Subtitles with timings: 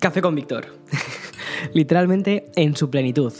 [0.00, 0.66] Café con Víctor.
[1.74, 3.34] Literalmente en su plenitud.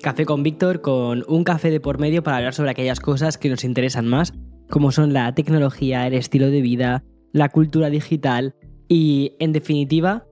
[0.00, 3.48] Café con Víctor con un café de por medio para hablar sobre aquellas cosas que
[3.48, 4.32] nos interesan más,
[4.70, 8.54] como son la tecnología, el estilo de vida, la cultura digital
[8.86, 10.24] y, en definitiva,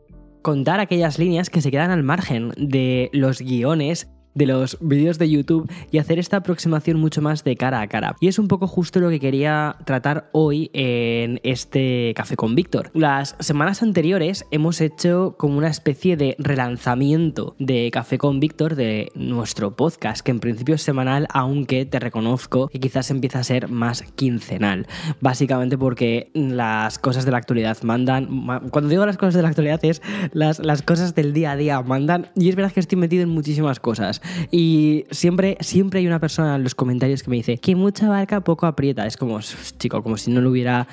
[0.42, 5.30] contar aquellas líneas que se quedan al margen de los guiones de los vídeos de
[5.30, 8.16] YouTube y hacer esta aproximación mucho más de cara a cara.
[8.20, 12.90] Y es un poco justo lo que quería tratar hoy en este Café con Víctor.
[12.94, 19.10] Las semanas anteriores hemos hecho como una especie de relanzamiento de Café con Víctor de
[19.14, 23.68] nuestro podcast, que en principio es semanal, aunque te reconozco que quizás empieza a ser
[23.68, 24.86] más quincenal.
[25.20, 28.46] Básicamente porque las cosas de la actualidad mandan.
[28.70, 31.80] Cuando digo las cosas de la actualidad es las, las cosas del día a día
[31.82, 32.30] mandan.
[32.36, 34.20] Y es verdad que estoy metido en muchísimas cosas.
[34.50, 38.42] Y siempre, siempre hay una persona en los comentarios que me dice que mucha barca
[38.42, 39.06] poco aprieta.
[39.06, 39.40] Es como,
[39.78, 40.86] chico, como si no lo hubiera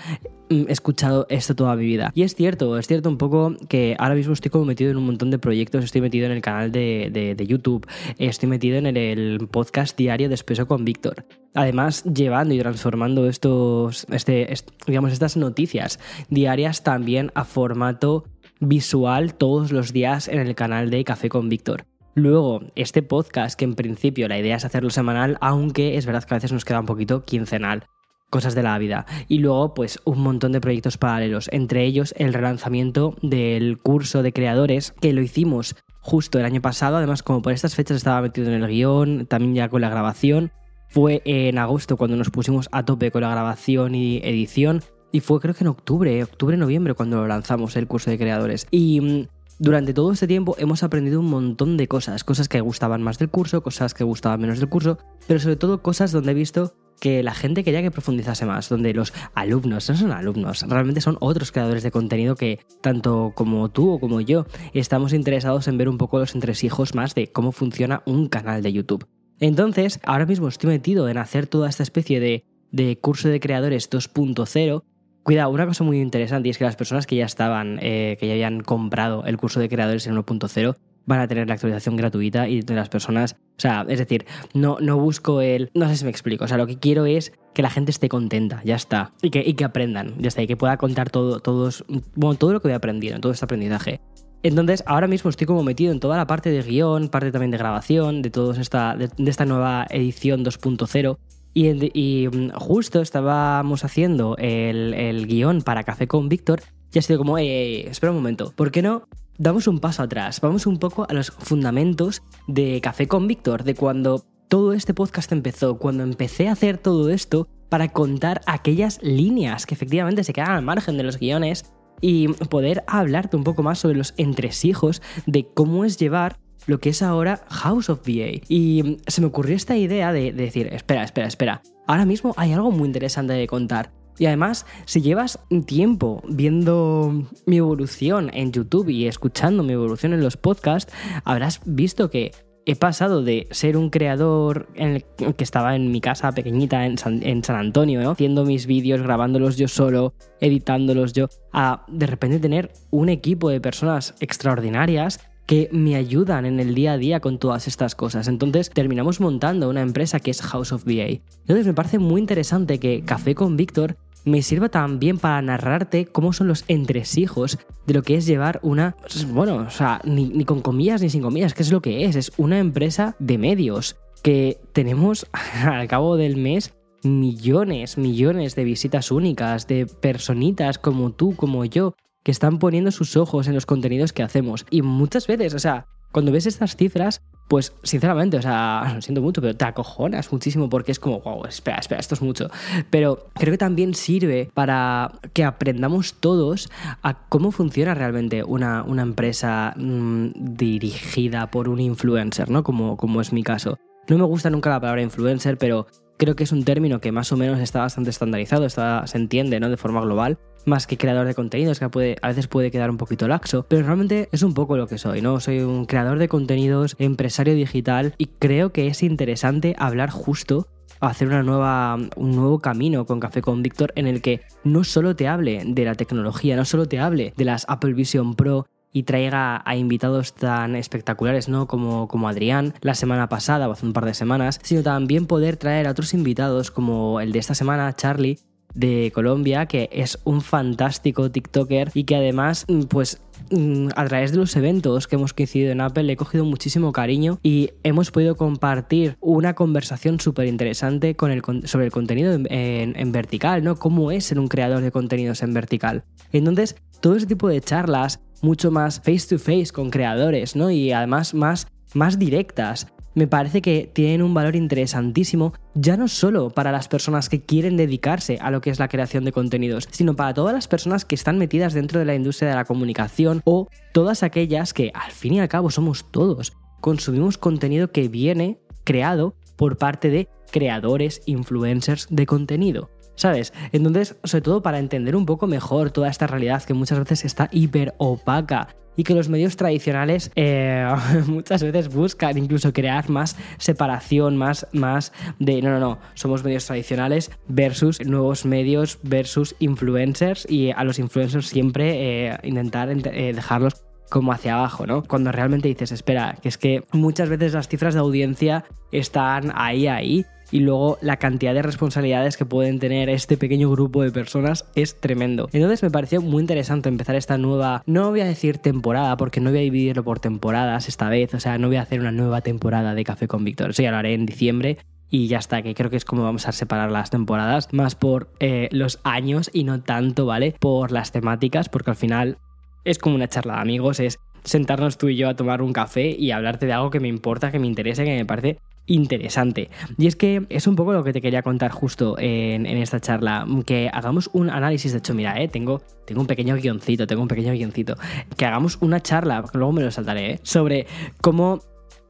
[0.50, 2.12] mm, escuchado esto toda mi vida.
[2.14, 5.06] Y es cierto, es cierto un poco que ahora mismo estoy como metido en un
[5.06, 9.98] montón de proyectos, estoy metido en el canal de, YouTube, estoy metido en el podcast
[9.98, 11.26] diario de Espeso con Víctor.
[11.54, 14.54] Además, llevando y transformando estos, este,
[14.88, 18.24] digamos, estas noticias diarias también a formato
[18.62, 21.91] visual todos los días en el canal de Café con Víctor.
[22.14, 26.34] Luego, este podcast, que en principio la idea es hacerlo semanal, aunque es verdad que
[26.34, 27.88] a veces nos queda un poquito quincenal.
[28.30, 29.06] Cosas de la vida.
[29.28, 31.50] Y luego, pues, un montón de proyectos paralelos.
[31.52, 36.98] Entre ellos, el relanzamiento del curso de creadores, que lo hicimos justo el año pasado.
[36.98, 40.52] Además, como por estas fechas estaba metido en el guion, también ya con la grabación.
[40.90, 44.82] Fue en agosto cuando nos pusimos a tope con la grabación y edición.
[45.14, 48.68] Y fue creo que en octubre, octubre-noviembre cuando lo lanzamos el curso de creadores.
[48.72, 49.28] Y mm,
[49.62, 53.30] durante todo este tiempo hemos aprendido un montón de cosas, cosas que gustaban más del
[53.30, 57.22] curso, cosas que gustaban menos del curso, pero sobre todo cosas donde he visto que
[57.22, 61.52] la gente quería que profundizase más, donde los alumnos no son alumnos, realmente son otros
[61.52, 66.00] creadores de contenido que tanto como tú o como yo estamos interesados en ver un
[66.00, 69.08] poco los entresijos más de cómo funciona un canal de YouTube.
[69.40, 73.92] Entonces, ahora mismo estoy metido en hacer toda esta especie de, de curso de creadores
[73.92, 74.84] 2.0
[75.24, 78.28] Cuidado, una cosa muy interesante y es que las personas que ya estaban, eh, que
[78.28, 82.48] ya habían comprado el curso de creadores en 1.0 van a tener la actualización gratuita
[82.48, 86.06] y de las personas, o sea, es decir, no, no busco el, no sé si
[86.06, 89.12] me explico, o sea, lo que quiero es que la gente esté contenta, ya está,
[89.22, 92.54] y que, y que aprendan, ya está, y que pueda contar todo, todos, bueno, todo
[92.54, 94.00] lo que voy aprendiendo, todo este aprendizaje.
[94.44, 97.58] Entonces, ahora mismo estoy como metido en toda la parte de guion, parte también de
[97.58, 101.18] grabación, de, todos esta, de esta nueva edición 2.0
[101.54, 106.62] y, mm, justo estábamos haciendo el, guion para Café con Víctor
[106.94, 109.08] y ha sido como, eh, espera un momento, ¿por qué no
[109.38, 110.42] damos un paso atrás?
[110.42, 115.32] Vamos un poco a los fundamentos de Café con Víctor, de cuando todo este podcast
[115.32, 120.52] empezó, cuando empecé a hacer todo esto para contar aquellas líneas que efectivamente se quedan
[120.52, 125.48] al margen de los guiones y poder hablarte un poco más sobre los entresijos de
[125.54, 128.42] cómo es llevar lo que es ahora House of VA.
[128.48, 132.72] Y se me ocurrió esta idea de, decir, espera, espera, espera, ahora mismo hay algo
[132.72, 133.92] muy interesante de contar.
[134.18, 140.22] Y además, si llevas tiempo viendo mi evolución en YouTube y escuchando mi evolución en
[140.22, 142.32] los podcasts, habrás visto que
[142.66, 147.24] he pasado de ser un creador en que estaba en mi casa pequeñita en San,
[147.50, 153.50] Antonio, haciendo mis vídeos, grabándolos yo solo, editándolos yo, a de repente tener un equipo
[153.50, 155.20] de personas extraordinarias
[155.52, 158.30] que me ayudan en el día a día con todas estas cosas.
[158.30, 161.20] Entonces terminamos montando una empresa que es House of VA.
[161.42, 166.32] Entonces me parece muy interesante que Café con Víctor me sirva también para narrarte cómo
[166.32, 168.96] son los entresijos de lo que es llevar una,
[169.34, 172.16] bueno, o sea, ni, ni, con comillas ni sin comillas, que es lo que es,
[172.16, 175.28] es una empresa de medios que tenemos
[175.66, 176.74] al cabo del mes
[177.04, 183.18] millones, millones de visitas únicas, de personitas como tú, como yo, que están poniendo sus
[183.18, 184.66] ojos en los contenidos que hacemos.
[184.70, 189.22] Y muchas veces, o sea, cuando ves estas cifras, pues sinceramente, o sea, lo siento
[189.22, 192.50] mucho, pero te acojonas muchísimo porque es como, wow, espera, espera, esto es mucho.
[192.90, 196.70] Pero creo que también sirve para que aprendamos todos
[197.02, 202.64] a cómo funciona realmente una, una empresa mm, dirigida por un influencer, ¿no?
[202.64, 203.78] Como, como es mi caso.
[204.08, 205.88] No me gusta nunca la palabra influencer, pero
[206.18, 209.60] creo que es un término que más o menos está bastante estandarizado, está, se entiende
[209.60, 209.70] ¿no?
[209.70, 212.98] de forma global, más que creador de contenidos, que puede, a veces puede quedar un
[212.98, 215.40] poquito laxo, pero realmente es un poco lo que soy, ¿no?
[215.40, 220.68] Soy un creador de contenidos, empresario digital y creo que es interesante hablar justo
[221.00, 225.16] hacer una nueva, un nuevo camino con Café con Víctor en el que no solo
[225.16, 229.04] te hable de la tecnología, no solo te hable de las Apple Vision Pro y
[229.04, 231.66] traiga a invitados tan espectaculares, ¿no?
[231.66, 235.58] Como, como Adrián la semana pasada o hace un par de semanas, sino también poder
[235.58, 238.40] traer a otros invitados como el de esta semana, Charlie,
[238.74, 243.22] de Colombia, que es un fantástico TikToker y que además, mm, pues
[243.52, 246.92] mm, a través de los eventos que hemos coincidido en Apple le he cogido muchísimo
[246.92, 252.48] cariño y hemos podido compartir una conversación súper interesante con el, sobre el contenido en,
[252.50, 253.76] en, vertical, ¿no?
[253.76, 256.04] Cómo es ser un creador de contenidos en vertical.
[256.32, 260.72] Entonces, todo ese tipo de charlas, mucho más face to face con creadores, ¿no?
[260.72, 266.50] Y además más, más directas, me parece que tienen un valor interesantísimo, ya no solo
[266.50, 270.16] para las personas que quieren dedicarse a lo que es la creación de contenidos, sino
[270.16, 273.68] para todas las personas que están metidas dentro de la industria de la comunicación o
[273.92, 276.54] todas aquellas que al fin y al cabo somos todos.
[276.80, 282.90] Consumimos contenido que viene creado por parte de creadores, influencers de contenido.
[283.22, 283.54] ¿Sabes?
[283.72, 287.50] Entonces, sobre todo para entender un poco mejor toda esta realidad que muchas veces está
[287.52, 290.92] hiper opaca y que los medios tradicionales eh,
[291.28, 296.66] muchas veces buscan incluso crear más separación, más, más de no, no, no, somos medios
[296.66, 303.86] tradicionales versus nuevos medios versus influencers y a los influencers siempre eh, intentar eh, dejarlos
[304.10, 305.04] como hacia abajo, ¿no?
[305.04, 309.88] Cuando realmente dices, espera, que es que muchas veces las cifras de audiencia están ahí,
[309.88, 314.66] ahí, y luego la cantidad de responsabilidades que pueden tener este pequeño grupo de personas
[314.76, 315.50] es tremendo.
[315.54, 319.50] Entonces me pareció muy interesante empezar esta nueva, no voy a decir temporada, porque no
[319.50, 322.42] voy a dividirlo por temporadas esta vez, o sea, no voy a hacer una nueva
[322.42, 324.78] temporada de Café con Víctor, eso ya lo haré en diciembre
[325.10, 328.30] y ya está, que creo que es como vamos a separar las temporadas, más por
[328.40, 330.56] eh, los años y no tanto, ¿vale?
[330.58, 332.38] Por las temáticas, porque al final
[332.86, 336.16] es como una charla de amigos, es sentarnos tú y yo a tomar un café
[336.18, 339.70] y hablarte de algo que me importa, que me interesa, que me parece interesante.
[339.98, 343.46] Y es que es un poco lo que te quería contar justo en, esta charla,
[343.66, 347.28] que hagamos un análisis, de hecho, mira, eh, tengo, tengo un pequeño guioncito, tengo un
[347.28, 347.96] pequeño guioncito,
[348.38, 350.88] que hagamos una charla, luego me lo saltaré, eh, sobre
[351.22, 351.60] cómo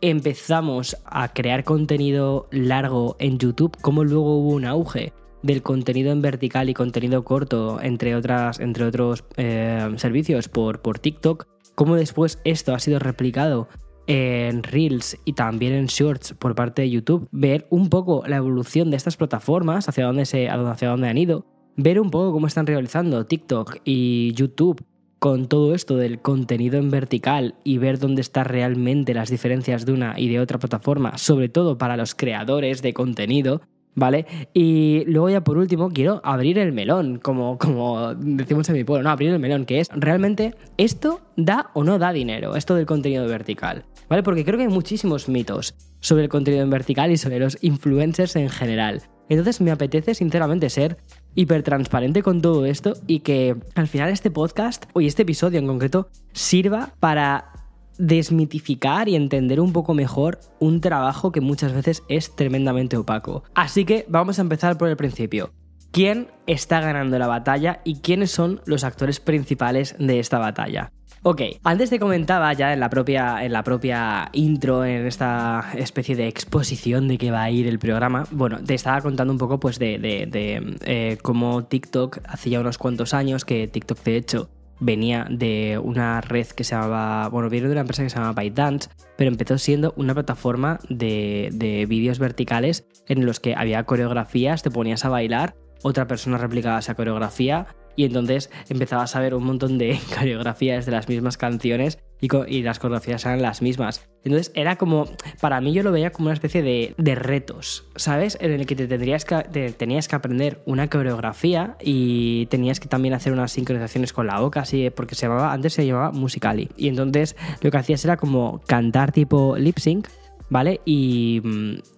[0.01, 5.13] empezamos a crear contenido largo en YouTube, cómo luego hubo un auge
[5.44, 11.00] del contenido en vertical y contenido corto, entre, otras, entre otros eh, servicios por, por
[11.00, 13.67] TikTok, cómo después esto ha sido replicado
[14.07, 18.89] en Reels y también en Shorts por parte de YouTube, ver un poco la evolución
[18.92, 21.45] de estas plataformas, hacia dónde, se, hacia dónde han ido,
[21.77, 24.83] ver un poco cómo están realizando TikTok y YouTube
[25.19, 29.94] con todo esto del contenido en vertical y ver dónde están realmente las diferencias de
[29.94, 33.62] una y de otra plataforma, sobre todo para los creadores de contenido,
[33.95, 34.25] ¿vale?
[34.53, 39.03] Y luego ya por último quiero abrir el melón, como, como decimos en mi pueblo,
[39.03, 42.85] no, abrir el melón, que es realmente esto da o no da dinero, esto del
[42.85, 44.23] contenido vertical, ¿vale?
[44.23, 48.35] Porque creo que hay muchísimos mitos sobre el contenido en vertical y sobre los influencers
[48.35, 49.01] en general.
[49.29, 50.97] Entonces me apetece sinceramente ser
[51.35, 55.67] hiper transparente con todo esto y que al final este podcast, o este episodio en
[55.67, 57.61] concreto, sirva para
[57.97, 63.43] desmitificar y entender un poco mejor un trabajo que muchas veces es tremendamente opaco.
[63.53, 65.51] Así que vamos a empezar por el principio.
[65.91, 70.91] ¿Quién está ganando la batalla y quiénes son los actores principales de esta batalla?
[71.23, 76.15] Ok, antes te comentaba ya en la propia, en la propia intro, en esta especie
[76.15, 79.59] de exposición de que va a ir el programa, bueno, te estaba contando un poco
[79.59, 84.49] pues de, de, eh, cómo TikTok hace ya unos cuantos años, que TikTok de hecho
[84.81, 88.33] venía de una red que se llamaba, bueno, viene de una empresa que se llama
[88.33, 94.63] ByteDance, pero empezó siendo una plataforma de, de vídeos verticales en los que había coreografías,
[94.63, 99.43] te ponías a bailar, otra persona replicaba esa coreografía y entonces empezabas a ver un
[99.43, 104.07] montón de coreografías de las mismas canciones y, las coreografías eran las mismas.
[104.24, 105.05] Entonces era como,
[105.39, 108.38] para mí yo lo veía como una especie de, de retos, ¿sabes?
[108.39, 113.15] En el que te, tendrías que tenías que aprender una coreografía y tenías que también
[113.15, 116.69] hacer unas sincronizaciones con la boca, así, porque se llamaba, antes se llamaba Musicali.
[116.77, 120.07] Y entonces lo que hacías era como cantar tipo lip sync,
[120.50, 120.79] ¿vale?
[120.86, 121.41] Y,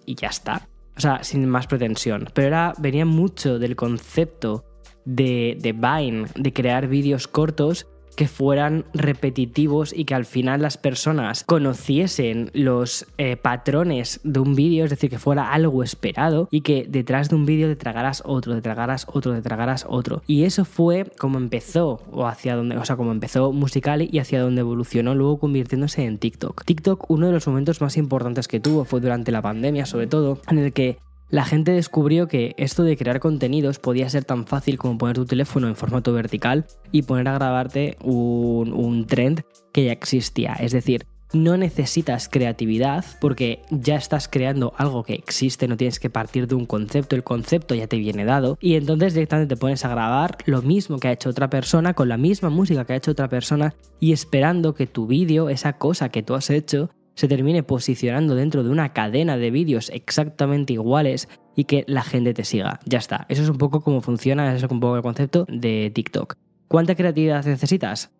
[0.06, 0.68] y ya está.
[0.96, 2.28] O sea, sin más pretensión.
[2.32, 4.64] Pero era, venía mucho del concepto
[5.04, 10.78] de, de Vine, de crear vídeos cortos que fueran repetitivos y que al final las
[10.78, 16.62] personas conociesen los eh, patrones de un vídeo, es decir, que fuera algo esperado y
[16.62, 20.22] que detrás de un vídeo te tragaras otro, te tragaras otro, te tragaras otro.
[20.26, 24.40] Y eso fue como empezó, o hacia donde, o sea, como empezó Musical.ly y hacia
[24.40, 26.64] donde evolucionó luego convirtiéndose en TikTok.
[26.64, 30.38] TikTok, uno de los momentos más importantes que tuvo fue durante la pandemia, sobre todo,
[30.48, 30.98] en el que
[31.30, 35.26] la gente descubrió que esto de crear contenidos podía ser tan fácil como poner tu
[35.26, 40.52] teléfono en formato vertical y poner a grabarte un, trend que ya existía.
[40.54, 46.08] Es decir, no necesitas creatividad porque ya estás creando algo que existe, no tienes que
[46.08, 49.84] partir de un concepto, el concepto ya te viene dado y entonces directamente te pones
[49.84, 52.96] a grabar lo mismo que ha hecho otra persona con la misma música que ha
[52.96, 57.28] hecho otra persona y esperando que tu vídeo, esa cosa que tú has hecho, se
[57.28, 62.44] termine posicionando dentro de una cadena de vídeos exactamente iguales y que la gente te
[62.44, 62.80] siga.
[62.84, 63.26] Ya está.
[63.28, 66.36] Eso es un poco cómo funciona, eso es un poco el concepto de TikTok.
[66.68, 68.10] ¿Cuánta creatividad necesitas?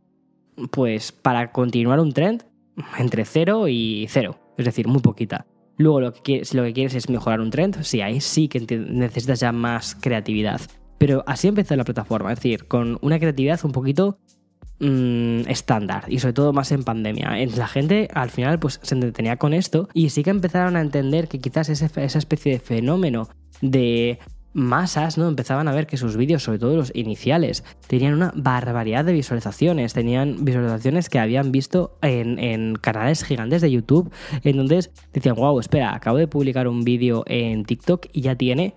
[0.71, 2.45] Pues para continuar un trend,
[2.99, 4.39] entre 0 y 0.
[4.57, 5.47] Es decir, muy poquita.
[5.77, 8.61] Luego, lo que si lo que quieres es mejorar un trend, sí, ahí sí que
[8.61, 10.61] necesitas ya más creatividad.
[10.99, 14.19] Pero así empezó la plataforma, es decir, con una creatividad un poquito
[14.85, 17.35] mmm, estándar y sobre todo más en pandemia.
[17.57, 21.29] La gente al final pues se entretenía con esto y sí que empezaron a entender
[21.29, 23.29] que quizás esa especie de fenómeno
[23.61, 24.19] de
[24.55, 25.29] masas, ¿no?
[25.29, 29.93] Empezaban a ver que sus vídeos, sobre todo los iniciales, tenían una barbaridad de visualizaciones.
[29.93, 34.13] Tenían visualizaciones que habían visto en, en canales gigantes de YouTube,
[34.43, 38.77] en donde decían, wow, espera, acabo de publicar un vídeo en TikTok y ya tiene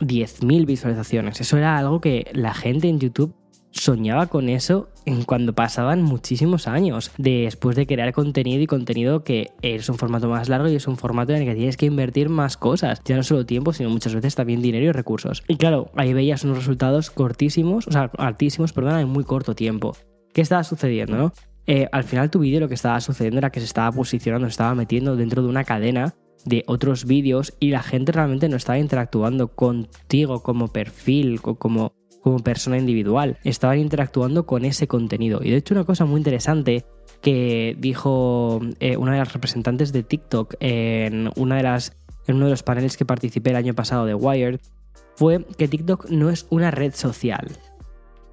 [0.00, 1.40] 10.000 visualizaciones.
[1.40, 3.34] Eso era algo que la gente en YouTube
[3.72, 9.50] soñaba con eso en cuando pasaban muchísimos años después de crear contenido y contenido que
[9.62, 12.28] es un formato más largo y es un formato en el que tienes que invertir
[12.28, 15.42] más cosas, ya no solo tiempo, sino muchas veces también dinero y recursos.
[15.48, 19.96] Y claro, ahí veías unos resultados cortísimos, o sea, altísimos, perdón, en muy corto tiempo.
[20.32, 21.32] ¿Qué estaba sucediendo, no?
[21.66, 24.52] Eh, al final tu vídeo lo que estaba sucediendo era que se estaba posicionando, se
[24.52, 26.14] estaba metiendo dentro de una cadena
[26.44, 32.38] de otros vídeos y la gente realmente no estaba interactuando contigo como perfil, como como
[32.38, 35.40] persona individual, estaban interactuando con ese contenido.
[35.42, 36.84] Y de hecho una cosa muy interesante
[37.20, 42.46] que dijo eh, una de las representantes de TikTok en, una de las, en uno
[42.46, 44.60] de los paneles que participé el año pasado de Wired
[45.16, 47.48] fue que TikTok no es una red social.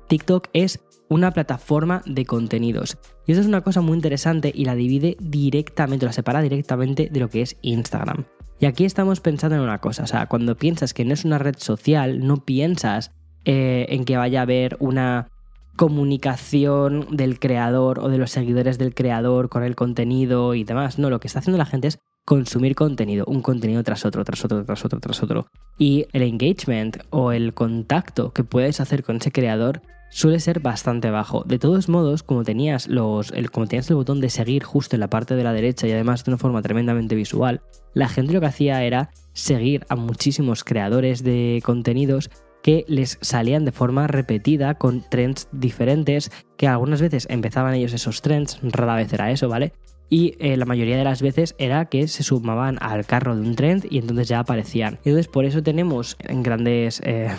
[0.08, 2.98] TikTok es una plataforma de contenidos.
[3.26, 7.20] Y eso es una cosa muy interesante y la divide directamente, la separa directamente de
[7.20, 8.26] lo que es Instagram.
[8.60, 11.38] Y aquí estamos pensando en una cosa, o sea, cuando piensas que no es una
[11.38, 13.12] red social, no piensas
[13.52, 15.28] eh, en que vaya a haber una
[15.76, 21.00] comunicación del creador o de los seguidores del creador con el contenido y demás.
[21.00, 24.46] No, lo que está haciendo la gente es consumir contenido, un contenido tras otro, tras
[24.46, 25.48] otro, tras otro, tras otro.
[25.80, 31.10] Y el engagement o el contacto que puedes hacer con ese creador suele ser bastante
[31.10, 31.44] bajo.
[31.44, 35.10] De todos modos, como tenías, los, como tenías el botón de seguir justo en la
[35.10, 37.62] parte de la derecha y además de una forma tremendamente visual,
[37.96, 42.30] la gente lo que hacía era seguir a muchísimos creadores de contenidos
[42.62, 48.22] que les salían de forma repetida con trends diferentes, que algunas veces empezaban ellos esos
[48.22, 49.74] trends, rara vez era eso, ¿vale?
[50.10, 53.56] Y eh, la mayoría de las veces era que se sumaban al carro de un
[53.56, 54.96] trend y entonces ya aparecían.
[55.06, 57.30] Entonces por eso tenemos en grandes eh,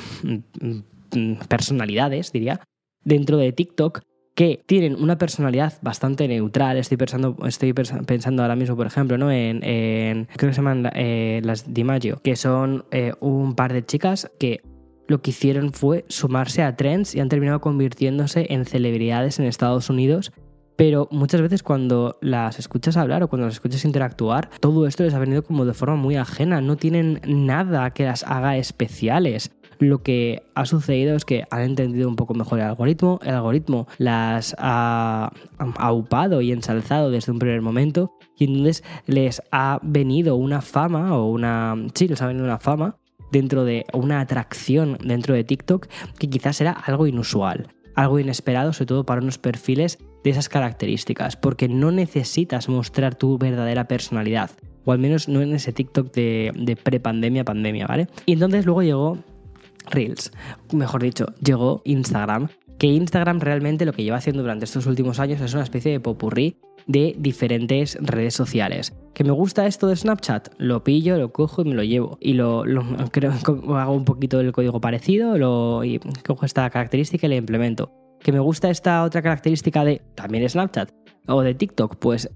[1.48, 2.60] personalidades, diría,
[3.02, 4.02] dentro de TikTok
[4.36, 6.76] que tienen una personalidad bastante neutral.
[6.76, 9.32] Estoy pensando, estoy pensando ahora mismo, por ejemplo, ¿no?
[9.32, 9.60] en,
[10.36, 12.84] creo que se llaman eh, las DiMaggio, que son
[13.20, 14.60] un par de chicas que
[15.10, 19.90] lo que hicieron fue sumarse a trends y han terminado convirtiéndose en celebridades en Estados
[19.90, 20.30] Unidos.
[20.76, 25.12] Pero muchas veces cuando las escuchas hablar o cuando las escuchas interactuar, todo esto les
[25.12, 26.60] ha venido como de forma muy ajena.
[26.60, 29.50] No tienen nada que las haga especiales
[29.80, 33.88] lo que ha sucedido es que han entendido un poco mejor el algoritmo, el algoritmo
[33.96, 35.32] las ha
[35.78, 41.30] aupado y ensalzado desde un primer momento y entonces les ha venido una fama o
[41.30, 41.76] una...
[41.94, 42.99] sí, les ha venido una fama
[43.30, 45.86] dentro de una atracción dentro de TikTok
[46.18, 51.36] que quizás era algo inusual, algo inesperado, sobre todo para unos perfiles de esas características,
[51.36, 54.50] porque no necesitas mostrar tu verdadera personalidad,
[54.84, 58.08] o al menos no en ese TikTok de, de pre-pandemia, pandemia, ¿vale?
[58.26, 59.18] Y entonces luego llegó
[59.90, 60.32] Reels,
[60.72, 65.40] mejor dicho, llegó Instagram, que Instagram realmente lo que lleva haciendo durante estos últimos años
[65.40, 66.56] es una especie de popurrí
[66.86, 68.94] de diferentes redes sociales.
[69.14, 70.48] ¿Que me gusta esto de Snapchat?
[70.58, 72.18] Lo pillo, lo cojo y me lo llevo.
[72.20, 72.64] Y lo,
[73.12, 73.32] creo,
[73.76, 77.92] hago un poquito del código parecido lo, y cojo esta característica y la implemento.
[78.20, 80.92] ¿Que me gusta esta otra característica de también Snapchat
[81.26, 81.96] o de TikTok?
[81.96, 82.30] Pues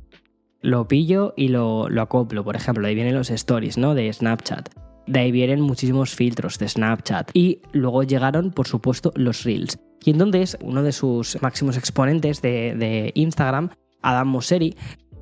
[0.63, 2.43] lo pillo y lo, lo acoplo.
[2.43, 3.95] Por ejemplo, ahí vienen los stories ¿no?
[3.95, 4.71] de Snapchat.
[5.07, 7.31] De ahí vienen muchísimos filtros de Snapchat.
[7.35, 9.79] Y luego llegaron, por supuesto, los Reels.
[10.05, 13.71] Y entonces, uno de sus máximos exponentes de, de Instagram
[14.05, 14.77] Adam Mosseri,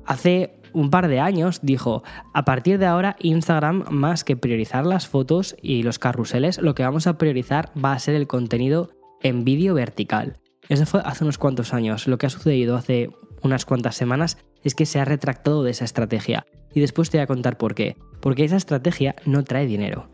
[0.05, 5.07] hace un par de años dijo, a partir de ahora Instagram, más que priorizar las
[5.07, 9.45] fotos y los carruseles, lo que vamos a priorizar va a ser el contenido en
[9.45, 10.37] vídeo vertical.
[10.69, 12.07] Eso fue hace unos cuantos años.
[12.07, 13.09] Lo que ha sucedido hace
[13.41, 16.45] unas cuantas semanas es que se ha retractado de esa estrategia.
[16.73, 17.97] Y después te voy a contar por qué.
[18.21, 20.09] Porque esa estrategia no trae dinero.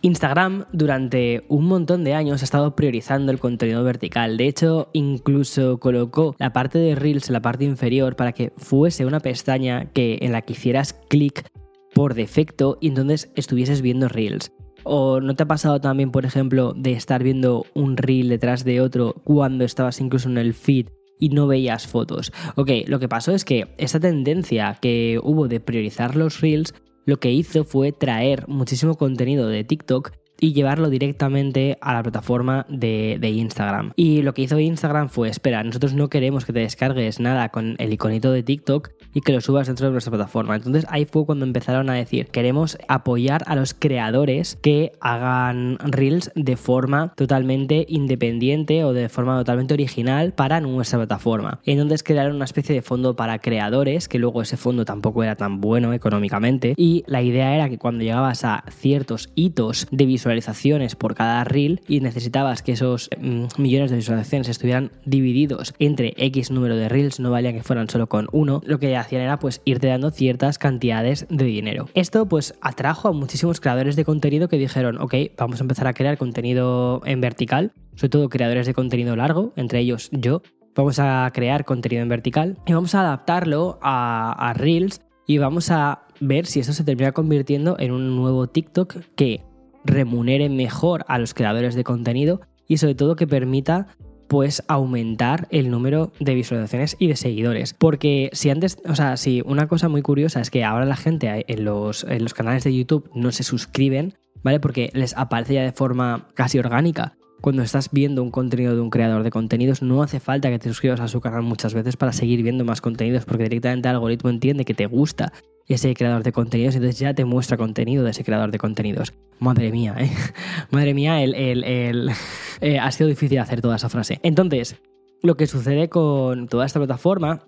[0.07, 4.37] Instagram durante un montón de años ha estado priorizando el contenido vertical.
[4.37, 9.05] De hecho, incluso colocó la parte de Reels en la parte inferior para que fuese
[9.05, 11.49] una pestaña que, en la que hicieras clic
[11.93, 14.53] por defecto y entonces estuvieses viendo Reels.
[14.85, 18.81] ¿O no te ha pasado también, por ejemplo, de estar viendo un reel detrás de
[18.81, 20.87] otro cuando estabas incluso en el feed
[21.19, 22.33] y no veías fotos?
[22.55, 26.75] Ok, lo que pasó es que esta tendencia que hubo de priorizar los reels
[27.07, 32.67] lo que hizo fue traer muchísimo contenido de TikTok y llevarlo directamente a la plataforma
[32.69, 33.93] de, Instagram.
[33.97, 37.77] Y lo que hizo Instagram fue, espera, nosotros no queremos que te descargues nada con
[37.79, 40.57] el iconito de TikTok y que lo subas dentro de nuestra plataforma.
[40.57, 46.31] Entonces ahí fue cuando empezaron a decir, queremos apoyar a los creadores que hagan reels
[46.35, 51.61] de forma totalmente independiente o de forma totalmente original para nuestra plataforma.
[51.65, 55.63] Entonces crearon una especie de fondo para creadores, que luego ese fondo tampoco era tan
[55.63, 56.75] bueno económicamente.
[56.77, 61.81] Y la idea era que cuando llegabas a ciertos hitos de visualizaciones por cada reel
[61.89, 67.19] y necesitabas que esos mm, millones de visualizaciones estuvieran divididos entre X número de reels,
[67.19, 71.27] no valía que fueran solo con uno, lo que era pues irte dando ciertas cantidades
[71.29, 71.89] de dinero.
[71.95, 75.95] Esto pues atrajo a muchísimos creadores de contenido que dijeron, ok, vamos a empezar a
[75.95, 80.43] crear contenido en vertical, sobre todo creadores de contenido largo, entre ellos yo,
[80.75, 85.71] vamos a crear contenido en vertical y vamos a adaptarlo a, a Reels y vamos
[85.71, 89.43] a ver si esto se termina convirtiendo en un nuevo TikTok que
[89.85, 93.89] remunere mejor a los creadores de contenido y sobre todo que permita
[94.29, 97.75] pues aumentar el número de visualizaciones y de seguidores.
[97.75, 101.45] Porque si antes, o sea, si una cosa muy curiosa es que ahora la gente
[101.49, 104.61] en los, en los canales de YouTube no se suscriben, ¿vale?
[104.61, 107.17] Porque les aparece ya de forma casi orgánica.
[107.41, 110.69] Cuando estás viendo un contenido de un creador de contenidos, no hace falta que te
[110.69, 114.31] suscribas a su canal muchas veces para seguir viendo más contenidos, porque directamente el algoritmo
[114.31, 115.33] entiende que te gusta
[115.75, 119.13] ese creador de contenidos, entonces ya te muestra contenido de ese creador de contenidos.
[119.39, 120.11] Madre mía, ¿eh?
[120.71, 121.35] Madre mía, el,
[122.61, 124.21] eh, ha sido difícil hacer toda esa frase.
[124.23, 124.77] Entonces,
[125.23, 127.41] lo que sucede con toda esta plataforma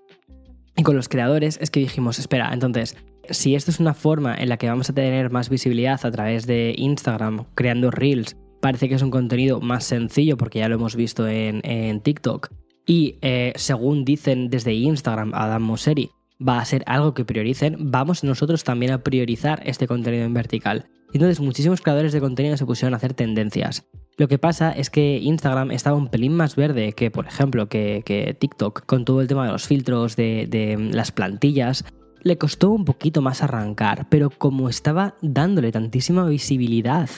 [0.76, 2.96] y con los creadores es que dijimos, espera, entonces,
[3.30, 6.46] si esto es una forma en la que vamos a tener más visibilidad a través
[6.46, 10.96] de Instagram, creando reels, parece que es un contenido más sencillo porque ya lo hemos
[10.96, 12.48] visto en, TikTok.
[12.86, 16.10] Y eh, según dicen desde Instagram, Adam Mosseri,
[16.46, 20.86] va a ser algo que prioricen, vamos nosotros también a priorizar este contenido en vertical.
[21.12, 23.86] Entonces muchísimos creadores de contenido se pusieron a hacer tendencias.
[24.16, 28.36] Lo que pasa es que Instagram estaba un pelín más verde que, por ejemplo, que,
[28.38, 31.84] TikTok, con todo el tema de los filtros, de, las plantillas.
[32.22, 37.08] Le costó un poquito más arrancar, pero como estaba dándole tantísima visibilidad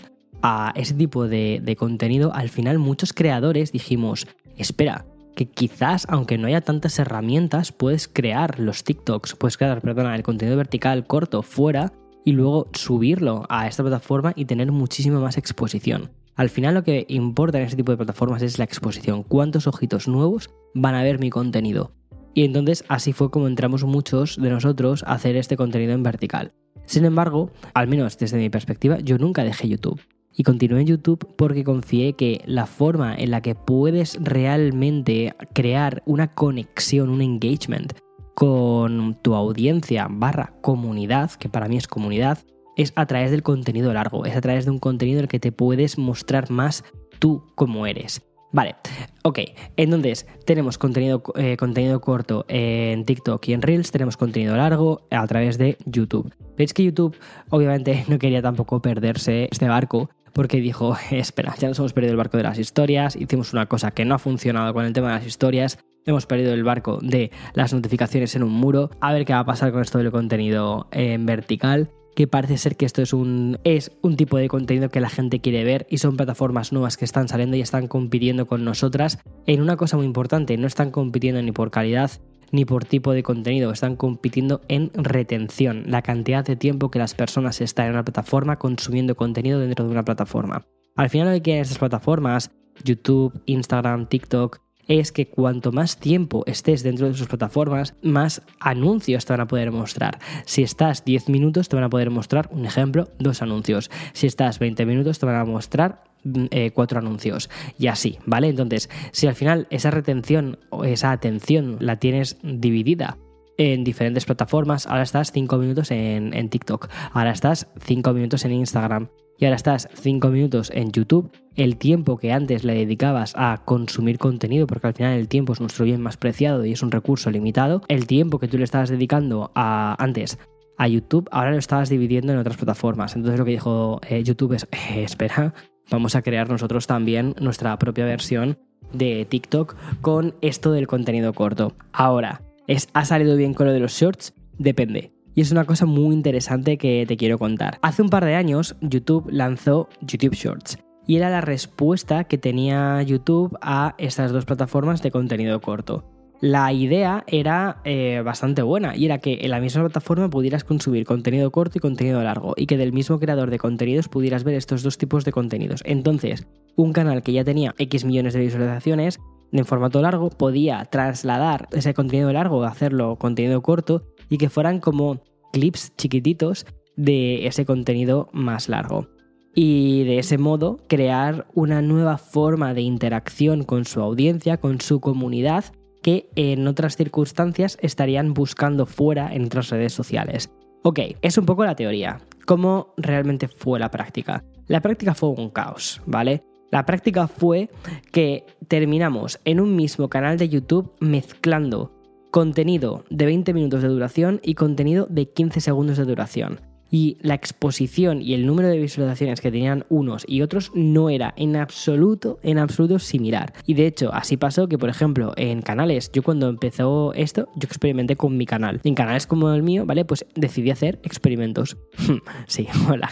[0.42, 4.26] a ese tipo de, de contenido, al final muchos creadores dijimos,
[4.58, 10.16] espera, que quizás, aunque no haya tantas herramientas, puedes crear los TikToks, puedes crear, perdona,
[10.16, 11.92] el contenido vertical corto fuera
[12.24, 16.10] y luego subirlo a esta plataforma y tener muchísima más exposición.
[16.36, 20.08] Al final lo que importa en este tipo de plataformas es la exposición, cuántos ojitos
[20.08, 21.92] nuevos van a ver mi contenido.
[22.34, 26.52] Y entonces así fue como entramos muchos de nosotros a hacer este contenido en vertical.
[26.86, 30.00] Sin embargo, al menos desde mi perspectiva, yo nunca dejé YouTube.
[30.34, 36.02] Y continué en YouTube porque confié que la forma en la que puedes realmente crear
[36.06, 37.92] una conexión, un engagement
[38.34, 42.38] con tu audiencia barra comunidad, que para mí es comunidad,
[42.76, 45.40] es a través del contenido largo, es a través de un contenido en el que
[45.40, 46.84] te puedes mostrar más
[47.18, 48.22] tú como eres.
[48.52, 48.74] Vale,
[49.22, 49.40] ok,
[49.76, 55.24] entonces tenemos contenido, eh, contenido corto en TikTok y en Reels, tenemos contenido largo a
[55.26, 56.34] través de YouTube.
[56.56, 57.16] Veis que YouTube
[57.50, 62.18] obviamente no quería tampoco perderse este barco porque dijo, espera, ya nos hemos perdido el
[62.18, 65.14] barco de las historias, hicimos una cosa que no ha funcionado con el tema de
[65.14, 69.32] las historias, hemos perdido el barco de las notificaciones en un muro, a ver qué
[69.32, 73.12] va a pasar con esto del contenido en vertical que parece ser que esto es
[73.12, 76.96] un, es un tipo de contenido que la gente quiere ver y son plataformas nuevas
[76.96, 80.90] que están saliendo y están compitiendo con nosotras en una cosa muy importante, no están
[80.90, 82.10] compitiendo ni por calidad
[82.52, 87.14] ni por tipo de contenido, están compitiendo en retención, la cantidad de tiempo que las
[87.14, 90.66] personas están en una plataforma consumiendo contenido dentro de una plataforma.
[90.96, 92.50] Al final lo que quieren estas plataformas,
[92.84, 99.24] YouTube, Instagram, TikTok, es que cuanto más tiempo estés dentro de sus plataformas, más anuncios
[99.24, 100.18] te van a poder mostrar.
[100.44, 103.90] Si estás 10 minutos, te van a poder mostrar, un ejemplo, dos anuncios.
[104.12, 108.48] Si estás 20 minutos, te van a mostrar Mm, eh, cuatro anuncios y así, ¿vale?
[108.48, 113.16] Entonces, si al final esa retención o esa atención la tienes dividida
[113.56, 118.52] en diferentes plataformas, ahora estás cinco minutos en, en TikTok, ahora estás cinco minutos en
[118.52, 119.08] Instagram
[119.40, 124.18] y ahora estás cinco minutos en YouTube, el tiempo que antes le dedicabas a consumir
[124.18, 127.30] contenido, porque al final el tiempo es nuestro bien más preciado y es un recurso
[127.30, 130.38] limitado, el tiempo que tú le estabas dedicando a antes
[130.76, 133.16] a YouTube, ahora lo estabas dividiendo en otras plataformas.
[133.16, 135.54] Entonces lo que dijo eh, YouTube es, eh, espera,
[135.90, 138.58] vamos a crear nosotros también nuestra propia versión
[138.92, 141.74] de TikTok con esto del contenido corto.
[141.92, 144.34] Ahora, ¿es, ¿ha salido bien con lo de los shorts?
[144.58, 145.12] Depende.
[145.34, 147.78] Y es una cosa muy interesante que te quiero contar.
[147.82, 153.02] Hace un par de años YouTube lanzó YouTube Shorts y era la respuesta que tenía
[153.02, 156.04] YouTube a estas dos plataformas de contenido corto.
[156.40, 161.04] la idea era eh, bastante buena y era que en la misma plataforma pudieras consumir
[161.04, 164.82] contenido corto y contenido largo y que del mismo creador de contenidos pudieras ver estos
[164.82, 165.82] dos tipos de contenidos.
[165.84, 169.18] Entonces, un canal que ya tenía X millones de visualizaciones
[169.52, 175.20] en formato largo podía trasladar ese contenido largo, hacerlo contenido corto y que fueran como
[175.52, 176.64] clips chiquititos
[176.96, 179.08] de ese contenido más largo.
[179.54, 185.00] Y de ese modo crear una nueva forma de interacción con su audiencia, con su
[185.00, 185.64] comunidad
[186.02, 190.50] que en otras circunstancias estarían buscando fuera en otras redes sociales.
[190.82, 192.20] Ok, es un poco la teoría.
[192.46, 194.44] ¿Cómo realmente fue la práctica?
[194.66, 196.42] La práctica fue un caos, ¿vale?
[196.70, 197.68] La práctica fue
[198.12, 201.99] que terminamos en un mismo canal de YouTube mezclando
[202.30, 207.34] contenido de 20 minutos de duración y contenido de 15 segundos de duración y la
[207.34, 212.38] exposición y el número de visualizaciones que tenían unos y otros no era en absoluto,
[212.42, 213.52] en absoluto similar.
[213.64, 217.66] Y de hecho, así pasó que, por ejemplo, en canales, yo cuando empezó esto, yo
[217.66, 218.80] experimenté con mi canal.
[218.84, 220.04] En canales como el mío, ¿vale?
[220.04, 221.76] Pues decidí hacer experimentos.
[222.46, 223.10] sí, hola.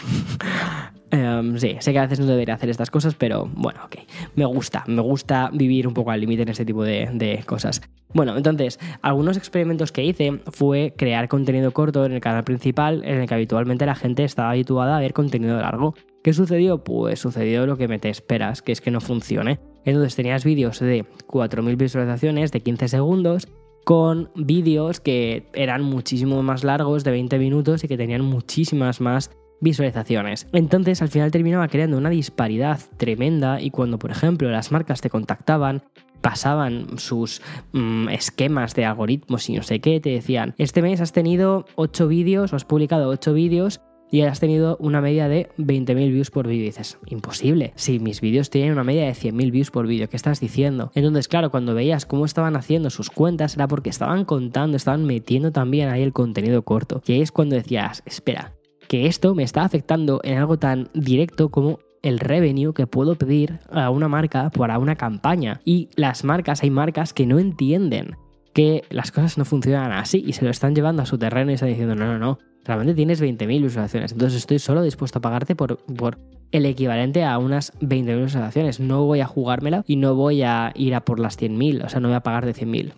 [1.11, 3.95] Em, sí, sé que a veces no debería hacer estas cosas, pero bueno, ok.
[4.35, 7.81] Me gusta, me gusta vivir un poco al límite en este tipo de, de, cosas.
[8.13, 13.21] Bueno, entonces, algunos experimentos que hice fue crear contenido corto en el canal principal, en
[13.21, 15.95] el que habitualmente la gente estaba habituada a ver contenido largo.
[16.23, 16.83] ¿Qué sucedió?
[16.83, 19.59] Pues sucedió lo que me te esperas, que es que no funcione.
[19.85, 23.47] Entonces tenías vídeos de 4.000 visualizaciones de 15 segundos
[23.85, 29.31] con vídeos que eran muchísimo más largos, de 20 minutos, y que tenían muchísimas más
[29.61, 30.47] visualizaciones.
[30.53, 35.09] Entonces al final terminaba creando una disparidad tremenda y cuando por ejemplo las marcas te
[35.09, 35.83] contactaban
[36.21, 37.41] pasaban sus
[37.71, 42.07] mm, esquemas de algoritmos y no sé qué, te decían, este mes has tenido 8
[42.07, 43.79] vídeos, has publicado 8 vídeos
[44.11, 46.65] y has tenido una media de 20.000 views por vídeo.
[46.65, 47.73] Dices, imposible.
[47.75, 50.91] Si mis vídeos tienen una media de 100.000 views por vídeo, ¿qué estás diciendo?
[50.95, 55.51] Entonces, claro, cuando veías cómo estaban haciendo sus cuentas, era porque estaban contando, estaban metiendo
[55.51, 57.01] también ahí el contenido corto.
[57.05, 58.53] Y ahí es cuando decías, espera,
[58.89, 63.59] que esto me está afectando en algo tan directo como el revenue que puedo pedir
[63.71, 65.61] a una marca para una campaña.
[65.63, 68.17] Y las marcas, hay marcas que no entienden
[68.51, 71.53] que las cosas no funcionan así y se lo están llevando a su terreno y
[71.53, 75.55] están diciendo, no, no, no, realmente tienes 20.000 visualizaciones, entonces estoy solo dispuesto a pagarte
[75.55, 76.17] por, por
[76.51, 78.79] el equivalente a unas 20.000 visualizaciones.
[78.79, 81.99] No voy a jugármela y no voy a ir a por las 100.000, o sea,
[81.99, 82.93] no voy a pagar de 100.000.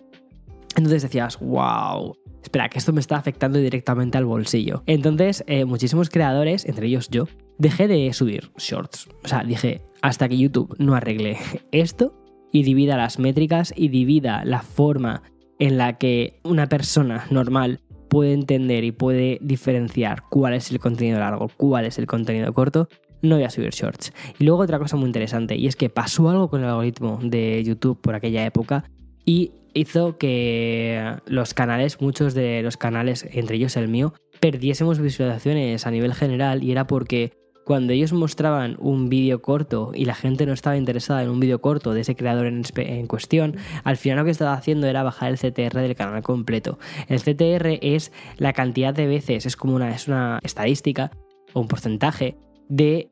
[0.77, 4.83] Entonces decías, wow, espera, que esto me está afectando directamente al bolsillo.
[4.85, 7.27] Entonces, eh, muchísimos creadores, entre ellos yo,
[7.57, 9.07] dejé de subir shorts.
[9.23, 11.37] O sea, dije, hasta que YouTube no arregle
[11.71, 12.13] esto
[12.51, 15.23] y divida las métricas y divida la forma
[15.59, 21.19] en la que una persona normal puede entender y puede diferenciar cuál es el contenido
[21.19, 22.89] largo, cuál es el contenido corto,
[23.21, 24.11] no voy a subir shorts.
[24.39, 27.63] Y luego otra cosa muy interesante, y es que pasó algo con el algoritmo de
[27.63, 28.83] YouTube por aquella época
[29.25, 35.85] y hizo que los canales, muchos de los canales, entre ellos el mío, perdiésemos visualizaciones
[35.85, 37.31] a nivel general y era porque
[37.63, 41.61] cuando ellos mostraban un vídeo corto y la gente no estaba interesada en un vídeo
[41.61, 45.31] corto de ese creador en, en, cuestión, al final lo que estaba haciendo era bajar
[45.31, 46.79] el CTR del canal completo.
[47.07, 51.11] El CTR es la cantidad de veces, es como una, es una estadística
[51.53, 52.35] o un porcentaje
[52.67, 53.09] de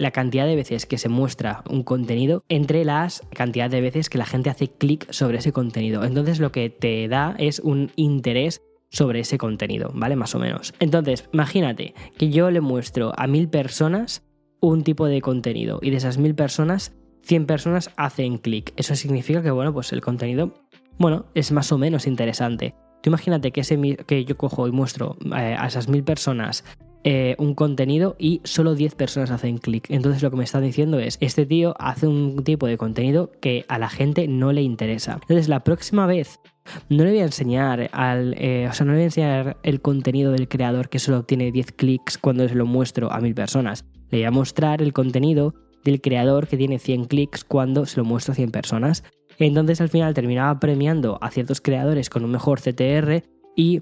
[0.00, 4.16] la cantidad de veces que se muestra un contenido entre las cantidad de veces que
[4.16, 6.04] la gente hace clic sobre ese contenido.
[6.04, 10.16] Entonces lo que te da es un interés sobre ese contenido, ¿vale?
[10.16, 10.72] Más o menos.
[10.80, 14.24] Entonces, imagínate que yo le muestro a mil personas
[14.60, 18.72] un tipo de contenido y de esas mil personas, 100 personas hacen clic.
[18.76, 20.54] Eso significa que, bueno, pues el contenido,
[20.98, 22.74] bueno, es más o menos interesante.
[23.02, 26.64] Tú imagínate que, ese, que yo cojo y muestro eh, a esas mil personas
[27.02, 29.86] eh, un contenido y solo 10 personas hacen clic.
[29.90, 33.64] Entonces lo que me están diciendo es, este tío hace un tipo de contenido que
[33.68, 35.14] a la gente no le interesa.
[35.14, 36.40] Entonces la próxima vez
[36.88, 39.80] no le voy a enseñar al, eh, o sea, no le voy a enseñar el
[39.80, 43.86] contenido del creador que solo obtiene 10 clics cuando se lo muestro a mil personas.
[44.10, 48.04] Le voy a mostrar el contenido del creador que tiene 100 clics cuando se lo
[48.04, 49.04] muestro a 100 personas.
[49.38, 53.24] Entonces al final terminaba premiando a ciertos creadores con un mejor CTR
[53.56, 53.80] y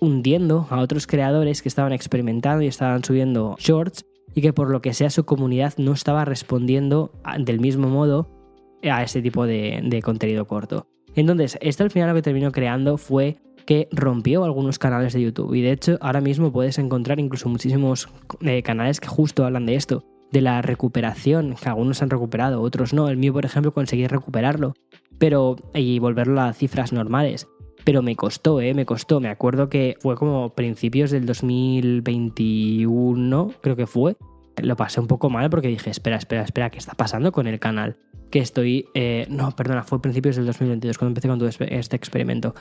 [0.00, 4.80] hundiendo a otros creadores que estaban experimentando y estaban subiendo shorts y que por lo
[4.80, 8.28] que sea su comunidad no estaba respondiendo del mismo modo
[8.82, 10.86] a este tipo de, contenido corto.
[11.14, 15.54] Entonces, esto al final lo que terminó creando fue que rompió algunos canales de YouTube.
[15.54, 18.08] Y de hecho, ahora mismo puedes encontrar incluso muchísimos
[18.40, 22.94] eh, canales que justo hablan de esto, de la recuperación, que algunos han recuperado, otros
[22.94, 23.08] no.
[23.08, 24.74] El mío, por ejemplo, conseguí recuperarlo,
[25.18, 27.48] pero y volverlo a cifras normales
[27.84, 28.74] pero me costó, ¿eh?
[28.74, 29.20] Me costó.
[29.20, 34.16] Me acuerdo que fue como principios del 2021, creo que fue.
[34.56, 37.58] Lo pasé un poco mal porque dije, espera, espera, espera, ¿qué está pasando con el
[37.58, 37.96] canal?
[38.30, 38.86] que estoy...
[38.94, 42.54] eh, no, perdona, fue principios del 2022 cuando empecé con todo este este experimento.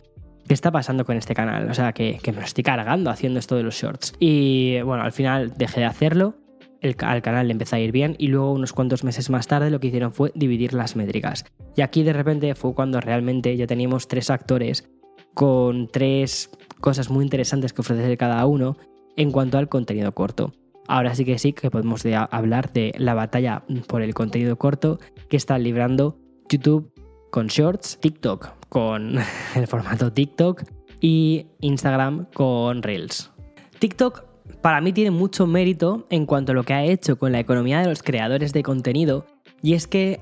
[0.47, 1.69] ¿Qué está pasando con este canal?
[1.69, 4.15] O sea, que, que me lo estoy cargando haciendo esto de los shorts.
[4.19, 6.35] Y bueno, al final dejé de hacerlo.
[6.81, 9.69] El, al canal le empezó a ir bien y luego unos cuantos meses más tarde
[9.69, 11.45] lo que hicieron fue dividir las métricas.
[11.75, 14.89] Y aquí de repente fue cuando realmente ya teníamos tres actores
[15.33, 18.77] con tres cosas muy interesantes que ofrecer cada uno
[19.15, 20.53] en cuanto al contenido corto.
[20.87, 24.99] Ahora sí que sí que podemos de- hablar de la batalla por el contenido corto
[25.29, 26.17] que está librando
[26.49, 26.91] YouTube
[27.31, 29.15] con Shorts, TikTok con
[29.55, 30.63] el formato TikTok
[30.99, 33.31] y Instagram con Reels.
[33.77, 34.23] TikTok
[34.61, 37.79] para mí tiene mucho mérito en cuanto a lo que ha hecho con la economía
[37.81, 39.25] de los creadores de contenido
[39.61, 40.19] y es que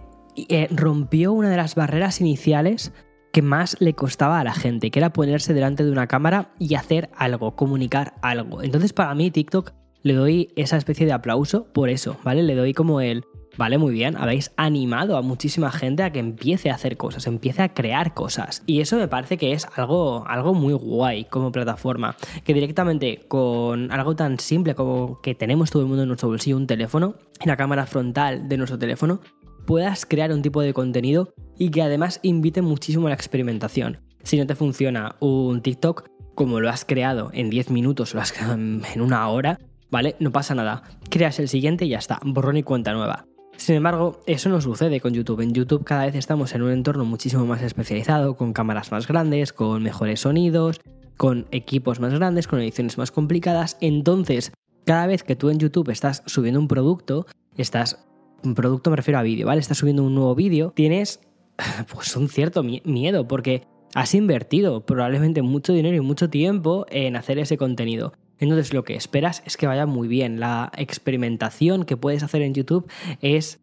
[0.50, 2.92] eh, rompió una de las barreras iniciales
[3.38, 6.74] que más le costaba a la gente, que era ponerse delante de una cámara y
[6.74, 8.64] hacer algo, comunicar algo.
[8.64, 12.42] Entonces para mí TikTok le doy esa especie de aplauso por eso, ¿vale?
[12.42, 16.72] Le doy como el, vale, muy bien, habéis animado a muchísima gente a que empiece
[16.72, 18.64] a hacer cosas, empiece a crear cosas.
[18.66, 23.92] Y eso me parece que es algo, algo muy guay como plataforma, que directamente con
[23.92, 27.50] algo tan simple como que tenemos todo el mundo en nuestro bolsillo un teléfono, en
[27.50, 29.20] la cámara frontal de nuestro teléfono,
[29.68, 34.00] puedas crear un tipo de contenido y que además invite muchísimo a la experimentación.
[34.24, 38.32] Si no te funciona un TikTok, como lo has creado en 10 minutos, lo has
[38.32, 39.60] creado en una hora,
[39.92, 40.16] ¿vale?
[40.20, 40.84] No pasa nada.
[41.10, 43.26] Creas el siguiente y ya está, borrón y cuenta nueva.
[43.58, 45.42] Sin embargo, eso no sucede con YouTube.
[45.42, 49.52] En YouTube cada vez estamos en un entorno muchísimo más especializado, con cámaras más grandes,
[49.52, 50.80] con mejores sonidos,
[51.18, 53.78] con equipos más grandes, con ediciones más complicadas.
[53.82, 54.54] Entonces,
[54.86, 57.26] cada vez que tú en YouTube estás subiendo un producto,
[57.58, 58.08] estás
[58.56, 59.60] producto me refiero a vídeo, ¿vale?
[59.62, 61.20] Estás subiendo un nuevo vídeo, tienes
[61.94, 63.64] pues un cierto mi- miedo porque
[63.96, 68.14] has invertido probablemente mucho dinero y mucho tiempo en hacer ese contenido.
[68.40, 70.40] Entonces lo que esperas es que vaya muy bien.
[70.40, 72.88] La experimentación que puedes hacer en YouTube
[73.22, 73.60] es,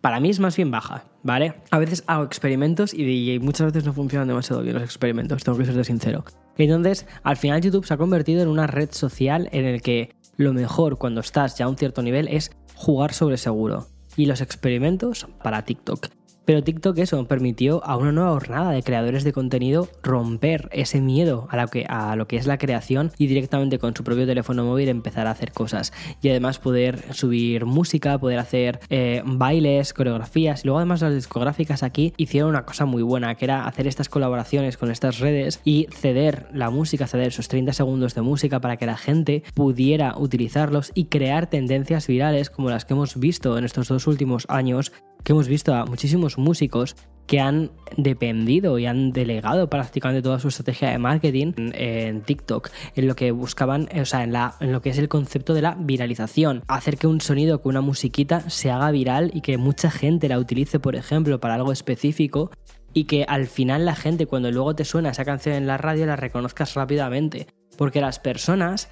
[0.00, 1.54] para mí es más bien baja, ¿vale?
[1.70, 5.58] A veces hago experimentos y, y muchas veces no funcionan demasiado bien los experimentos, tengo
[5.58, 6.24] que ser sincero.
[6.58, 10.52] Entonces, al final YouTube se ha convertido en una red social en el que lo
[10.52, 13.86] mejor cuando estás ya a un cierto nivel es jugar sobre seguro.
[14.16, 16.08] Y los experimentos para TikTok.
[16.46, 21.48] Pero TikTok eso permitió a una nueva jornada de creadores de contenido romper ese miedo
[21.50, 24.64] a lo, que, a lo que es la creación y directamente con su propio teléfono
[24.64, 25.92] móvil empezar a hacer cosas.
[26.22, 30.62] Y además poder subir música, poder hacer eh, bailes, coreografías.
[30.62, 34.08] Y luego además las discográficas aquí hicieron una cosa muy buena, que era hacer estas
[34.08, 38.76] colaboraciones con estas redes y ceder la música, ceder esos 30 segundos de música para
[38.76, 43.64] que la gente pudiera utilizarlos y crear tendencias virales como las que hemos visto en
[43.64, 44.92] estos dos últimos años
[45.26, 46.94] que hemos visto a muchísimos músicos
[47.26, 53.08] que han dependido y han delegado prácticamente toda su estrategia de marketing en, TikTok, en
[53.08, 55.74] lo que buscaban, o sea, en, la, en lo que es el concepto de la
[55.80, 60.28] viralización, hacer que un sonido, que una musiquita se haga viral y que mucha gente
[60.28, 62.52] la utilice, por ejemplo, para algo específico
[62.92, 66.06] y que al final la gente cuando luego te suena esa canción en la radio
[66.06, 68.90] la reconozcas rápidamente, porque las personas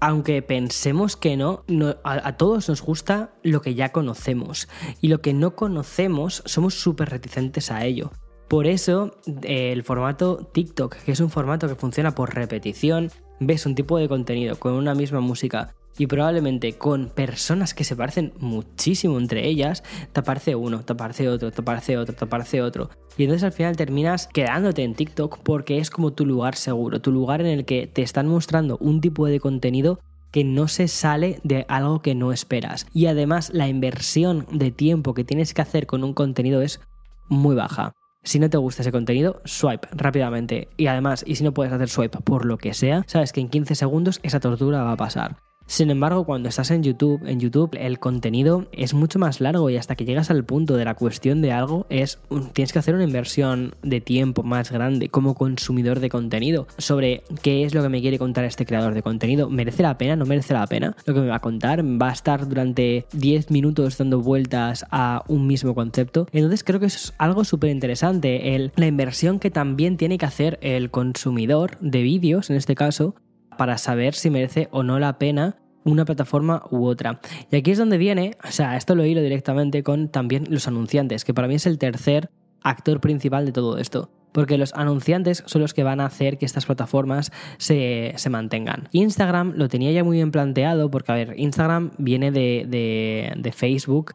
[0.00, 1.64] aunque pensemos que no,
[2.04, 4.68] a, todos nos gusta lo que ya conocemos
[5.00, 8.12] y lo que no conocemos somos súper reticentes a ello.
[8.48, 13.66] Por eso eh, el formato TikTok, que es un formato que funciona por repetición, ves
[13.66, 18.32] un tipo de contenido con una misma música y probablemente con personas que se parecen
[18.38, 19.82] muchísimo entre ellas,
[20.12, 22.88] te aparece uno, te aparece otro, te aparece otro, te aparece otro.
[23.16, 27.12] Y entonces al final terminas quedándote en TikTok porque es como tu lugar seguro, tu
[27.12, 29.98] lugar en el que te están mostrando un tipo de contenido
[30.30, 32.86] que no se sale de algo que no esperas.
[32.92, 36.80] Y además la inversión de tiempo que tienes que hacer con un contenido es
[37.28, 37.92] muy baja.
[38.22, 40.68] Si no te gusta ese contenido, swipe rápidamente.
[40.76, 43.48] Y además, y si no puedes hacer swipe por lo que sea, sabes que en
[43.48, 45.47] 15 segundos esa tortura va a pasar.
[45.68, 49.76] Sin embargo, cuando estás en YouTube, en YouTube el contenido es mucho más largo y
[49.76, 52.18] hasta que llegas al punto de la cuestión de algo es
[52.54, 57.64] tienes que hacer una inversión de tiempo más grande como consumidor de contenido sobre qué
[57.64, 59.50] es lo que me quiere contar este creador de contenido.
[59.50, 60.16] ¿Merece la pena?
[60.16, 60.96] ¿No merece la pena?
[61.04, 65.22] Lo que me va a contar va a estar durante 10 minutos dando vueltas a
[65.28, 66.28] un mismo concepto.
[66.32, 70.58] Entonces creo que eso es algo súper interesante, la inversión que también tiene que hacer
[70.62, 73.14] el consumidor de vídeos, en este caso,
[73.58, 77.20] para saber si merece o no la pena una plataforma u otra.
[77.50, 81.24] Y aquí es donde viene, o sea, esto lo hilo directamente con también los anunciantes,
[81.24, 82.30] que para mí es el tercer
[82.62, 84.10] actor principal de todo esto.
[84.32, 88.88] Porque los anunciantes son los que van a hacer que estas plataformas se, se mantengan.
[88.92, 93.52] Instagram lo tenía ya muy bien planteado, porque, a ver, Instagram viene de, de, de
[93.52, 94.14] Facebook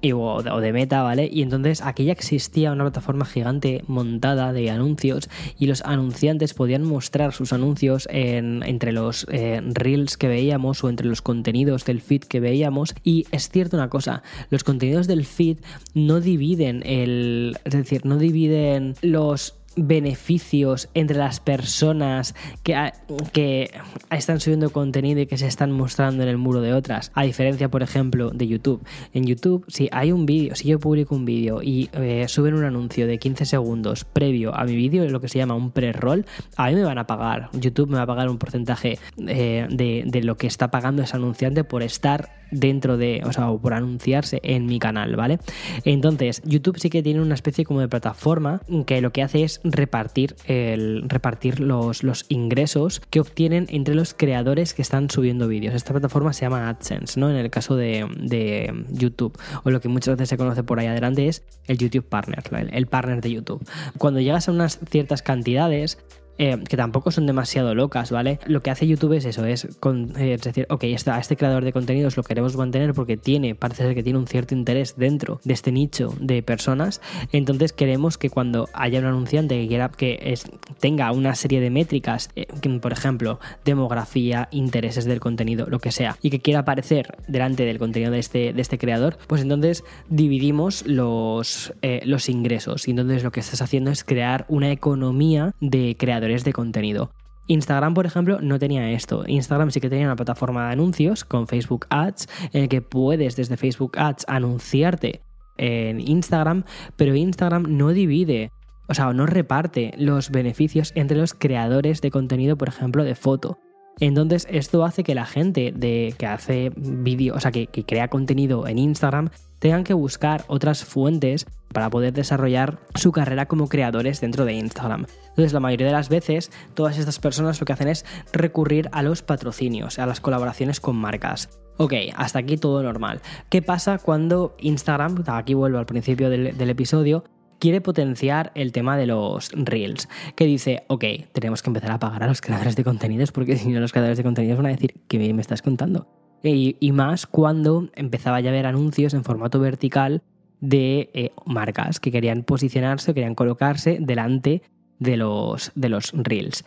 [0.00, 1.28] y, o, de Meta, ¿vale?
[1.30, 5.28] Y entonces aquí ya existía una plataforma gigante montada de anuncios
[5.58, 10.88] y los anunciantes podían mostrar sus anuncios en, entre los eh, reels que veíamos o
[10.88, 12.94] entre los contenidos del feed que veíamos.
[13.02, 15.58] Y es cierto una cosa, los contenidos del feed
[15.94, 17.56] no dividen el...
[17.64, 22.92] Es decir, no dividen los beneficios entre las personas que,
[23.32, 23.70] que
[24.10, 27.12] están subiendo contenido y que se están mostrando en el muro de otras.
[27.14, 28.82] A diferencia, por ejemplo, de YouTube.
[29.12, 32.64] En YouTube, si hay un vídeo, si yo publico un vídeo y eh, suben un
[32.64, 36.24] anuncio de 15 segundos previo a mi vídeo, lo que se llama un pre-roll,
[36.56, 37.50] a mí me van a pagar.
[37.52, 41.16] YouTube me va a pagar un porcentaje eh, de, de lo que está pagando ese
[41.16, 45.38] anunciante por estar dentro de, o sea, por anunciarse en mi canal, ¿vale?
[45.84, 49.60] Entonces, YouTube sí que tiene una especie como de plataforma que lo que hace es
[49.64, 55.74] repartir, el, repartir los, los ingresos que obtienen entre los creadores que están subiendo vídeos.
[55.74, 57.30] Esta plataforma se llama AdSense, ¿no?
[57.30, 60.86] En el caso de, de YouTube, o lo que muchas veces se conoce por ahí
[60.86, 63.66] adelante es el YouTube Partner, el, el partner de YouTube.
[63.98, 65.98] Cuando llegas a unas ciertas cantidades,
[66.38, 68.38] eh, que tampoco son demasiado locas, ¿vale?
[68.46, 72.16] Lo que hace YouTube es eso, es, eh, decir, ok, a este creador de contenidos
[72.16, 75.72] lo queremos mantener porque tiene, parece ser que tiene un cierto interés dentro de este
[75.72, 77.00] nicho de personas,
[77.32, 80.34] entonces queremos que cuando haya un anunciante que quiera que
[80.78, 82.46] tenga una serie de métricas, eh,
[82.82, 87.78] por ejemplo, demografía, intereses del contenido, lo que sea, y que quiera aparecer delante del
[87.78, 91.72] contenido de este, de este creador, pues entonces dividimos los,
[92.04, 92.88] los ingresos.
[92.88, 97.10] Y entonces lo que estás haciendo es crear una economía de creadores de contenido.
[97.48, 99.24] Instagram, por ejemplo, no tenía esto.
[99.26, 103.36] Instagram sí que tenía una plataforma de anuncios con Facebook Ads, en el que puedes
[103.36, 105.22] desde Facebook Ads anunciarte
[105.56, 106.64] en Instagram,
[106.96, 108.50] pero Instagram no divide,
[108.88, 113.58] o sea, no reparte los beneficios entre los creadores de contenido, por ejemplo, de foto.
[113.98, 118.08] Entonces, esto hace que la gente de, que hace vídeo, o sea, que, que crea
[118.08, 124.20] contenido en Instagram, tengan que buscar otras fuentes para poder desarrollar su carrera como creadores
[124.20, 125.06] dentro de Instagram.
[125.28, 129.02] Entonces, la mayoría de las veces, todas estas personas lo que hacen es recurrir a
[129.02, 131.50] los patrocinios, a las colaboraciones con marcas.
[131.76, 133.20] Ok, hasta aquí todo normal.
[133.50, 137.24] ¿Qué pasa cuando Instagram, aquí vuelvo al principio del, episodio,
[137.58, 142.22] quiere potenciar el tema de los reels, que dice, ok, tenemos que empezar a pagar
[142.22, 144.94] a los creadores de contenidos porque si no los creadores de contenidos van a decir,
[145.08, 146.06] ¿qué me estás contando?
[146.42, 150.22] Y, más cuando empezaba ya a haber anuncios en formato vertical
[150.60, 154.62] de eh, marcas que querían posicionarse, querían colocarse delante
[154.98, 156.64] de los, de los reels.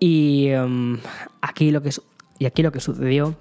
[0.00, 0.98] Y, em,
[1.42, 1.90] aquí lo que,
[2.38, 3.36] y aquí lo que sucedió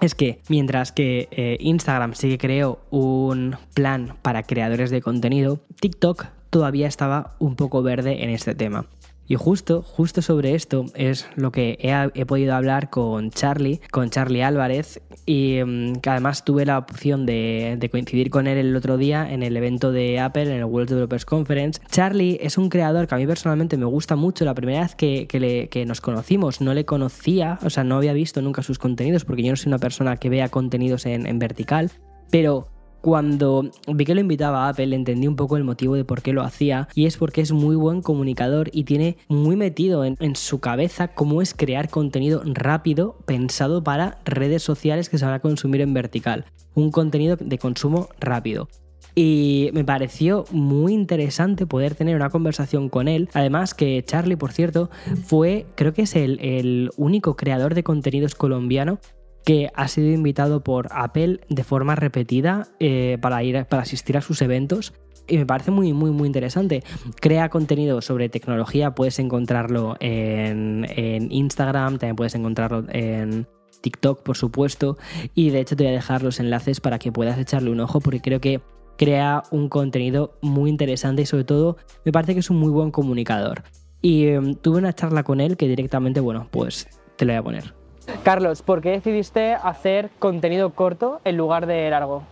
[0.00, 5.60] es que mientras que eh, Instagram sí que creó un plan para creadores de contenido,
[5.80, 8.86] TikTok todavía estaba un poco verde en este tema.
[9.28, 14.42] Y justo, justo sobre esto es lo que he, podido hablar con Charlie, con Charlie
[14.42, 19.30] Álvarez, y mm, que además tuve la opción de, coincidir con él el otro día
[19.30, 21.80] en el evento de Apple, en el World Developers Conference.
[21.90, 24.44] Charlie es un creador que a mí personalmente me gusta mucho.
[24.44, 28.42] La primera vez que, que nos conocimos no le conocía, o sea, no había visto
[28.42, 31.90] nunca sus contenidos, porque yo no soy una persona que vea contenidos en, en vertical,
[32.30, 32.68] pero
[33.06, 36.32] cuando vi que lo invitaba a Apple, entendí un poco el motivo de por qué
[36.32, 40.58] lo hacía y es porque es muy buen comunicador y tiene muy metido en, su
[40.58, 45.82] cabeza cómo es crear contenido rápido pensado para redes sociales que se van a consumir
[45.82, 46.46] en vertical.
[46.74, 48.66] Un contenido de consumo rápido.
[49.14, 53.28] Y me pareció muy interesante poder tener una conversación con él.
[53.34, 54.90] Además que Charlie, por cierto,
[55.24, 58.98] fue, creo que es el, el único creador de contenidos colombiano
[59.46, 64.20] que ha sido invitado por Apple de forma repetida eh, para ir para asistir a
[64.20, 64.92] sus eventos
[65.28, 66.82] y me parece muy, muy, muy interesante.
[67.20, 70.84] Crea contenido sobre tecnología, puedes encontrarlo en,
[71.30, 73.46] Instagram, también puedes encontrarlo en
[73.82, 74.98] TikTok, por supuesto,
[75.32, 78.00] y de hecho te voy a dejar los enlaces para que puedas echarle un ojo
[78.00, 78.60] porque creo que
[78.98, 82.90] crea un contenido muy interesante y sobre todo me parece que es un muy buen
[82.90, 83.62] comunicador.
[84.02, 87.42] Y em, tuve una charla con él que directamente, bueno, pues te lo voy a
[87.44, 87.75] poner.
[88.22, 92.22] Carlos, ¿por qué decidiste hacer contenido corto en lugar de largo?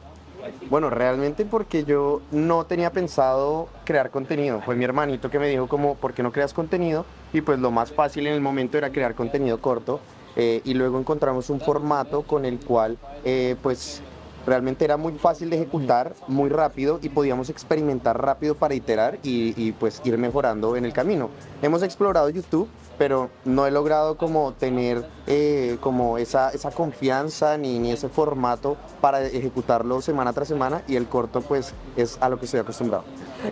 [0.69, 4.61] Bueno, realmente porque yo no tenía pensado crear contenido.
[4.61, 7.07] Fue mi hermanito que me dijo como, ¿por qué no creas contenido?
[7.33, 10.01] Y pues lo más fácil en el momento era crear contenido corto.
[10.37, 14.03] Eh, y luego encontramos un formato con el cual eh, pues
[14.45, 19.55] realmente era muy fácil de ejecutar, muy rápido y podíamos experimentar rápido para iterar y,
[19.57, 21.31] y pues ir mejorando en el camino.
[21.63, 27.79] Hemos explorado YouTube pero no he logrado como tener eh, como esa, esa confianza ni,
[27.79, 32.38] ni ese formato para ejecutarlo semana tras semana y el corto pues es a lo
[32.38, 33.05] que estoy acostumbrado.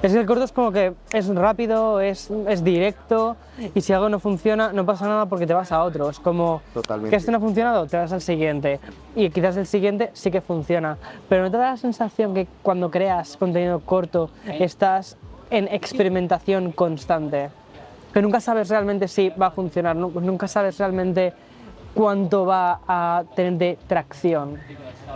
[0.03, 3.37] Es que el corto es como que es rápido, es, es directo
[3.75, 6.11] y si algo no funciona no pasa nada porque te vas a otro.
[6.11, 7.11] Es como Totalmente.
[7.11, 8.81] que este no ha funcionado, te vas al siguiente
[9.15, 10.97] y quizás el siguiente sí que funciona.
[11.29, 15.17] Pero ¿no te da la sensación que cuando creas contenido corto estás
[15.51, 17.51] en experimentación constante?
[18.13, 21.33] Que nunca sabes realmente si va a funcionar, nu- nunca sabes realmente
[21.95, 24.59] cuánto va a tener de tracción.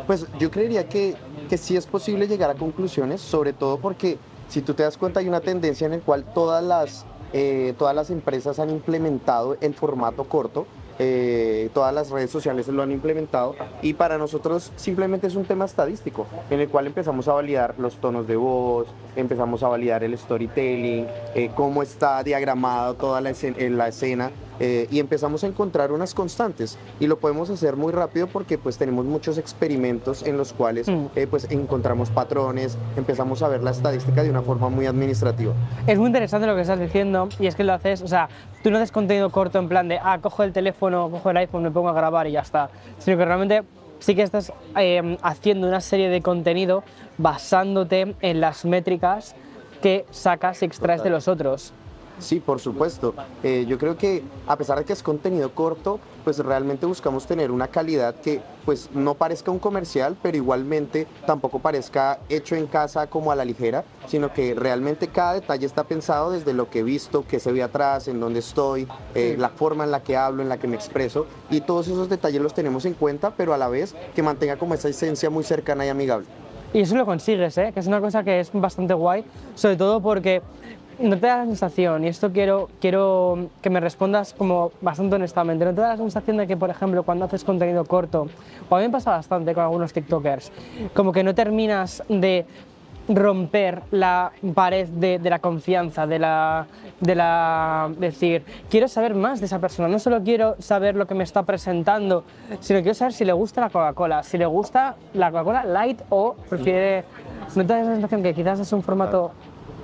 [0.06, 1.14] Pues yo creería que,
[1.48, 4.18] que sí es posible llegar a conclusiones, sobre todo porque
[4.48, 7.94] si tú te das cuenta hay una tendencia en la cual todas las, eh, todas
[7.94, 10.66] las empresas han implementado el formato corto,
[10.98, 15.66] eh, todas las redes sociales lo han implementado y para nosotros simplemente es un tema
[15.66, 18.86] estadístico en el cual empezamos a validar los tonos de voz,
[19.16, 24.86] empezamos a validar el storytelling, eh, cómo está diagramado toda la escena, la escena eh,
[24.90, 29.04] y empezamos a encontrar unas constantes y lo podemos hacer muy rápido porque pues tenemos
[29.04, 31.06] muchos experimentos en los cuales Mm.
[31.14, 35.52] eh, pues encontramos patrones, empezamos a ver la estadística de una forma muy administrativa.
[35.86, 38.28] Es muy interesante lo que estás diciendo y es que lo haces, o sea,
[38.62, 41.62] tú no haces contenido corto en plan de, ah, cojo el teléfono, cojo el iPhone,
[41.62, 43.62] me pongo a grabar y ya está, sino que realmente
[44.06, 46.84] sí que estás eh, haciendo una serie de contenido
[47.18, 49.34] basándote en las métricas
[49.82, 51.72] que sacas y extraes de los otros.
[52.18, 53.14] Sí, por supuesto.
[53.42, 57.50] Eh, yo creo que a pesar de que es contenido corto, pues realmente buscamos tener
[57.50, 63.06] una calidad que pues no parezca un comercial, pero igualmente tampoco parezca hecho en casa
[63.06, 66.82] como a la ligera, sino que realmente cada detalle está pensado desde lo que he
[66.82, 70.42] visto, qué se ve atrás, en dónde estoy, eh, la forma en la que hablo,
[70.42, 73.58] en la que me expreso, y todos esos detalles los tenemos en cuenta, pero a
[73.58, 76.26] la vez que mantenga como esa esencia muy cercana y amigable.
[76.72, 77.70] Y eso lo consigues, ¿eh?
[77.72, 80.42] que es una cosa que es bastante guay, sobre todo porque
[80.98, 85.64] no te da la sensación, y esto quiero, quiero que me respondas como bastante honestamente,
[85.64, 88.28] no te da la sensación de que, por ejemplo, cuando haces contenido corto,
[88.68, 90.52] o a mí me pasa bastante con algunos TikTokers,
[90.94, 92.46] como que no terminas de
[93.08, 96.66] romper la pared de, la confianza, de la,
[97.00, 101.14] de la decir, quiero saber más de esa persona, no solo quiero saber lo que
[101.14, 102.24] me está presentando,
[102.60, 106.34] sino quiero saber si le gusta la Coca-Cola, si le gusta la Coca-Cola Light o
[106.48, 107.04] prefiere...
[107.54, 109.32] ¿No te da la sensación que quizás es un formato...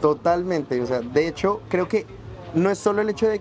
[0.02, 2.04] Totalmente, o sea, de hecho, creo que
[2.54, 3.40] no es solo el hecho de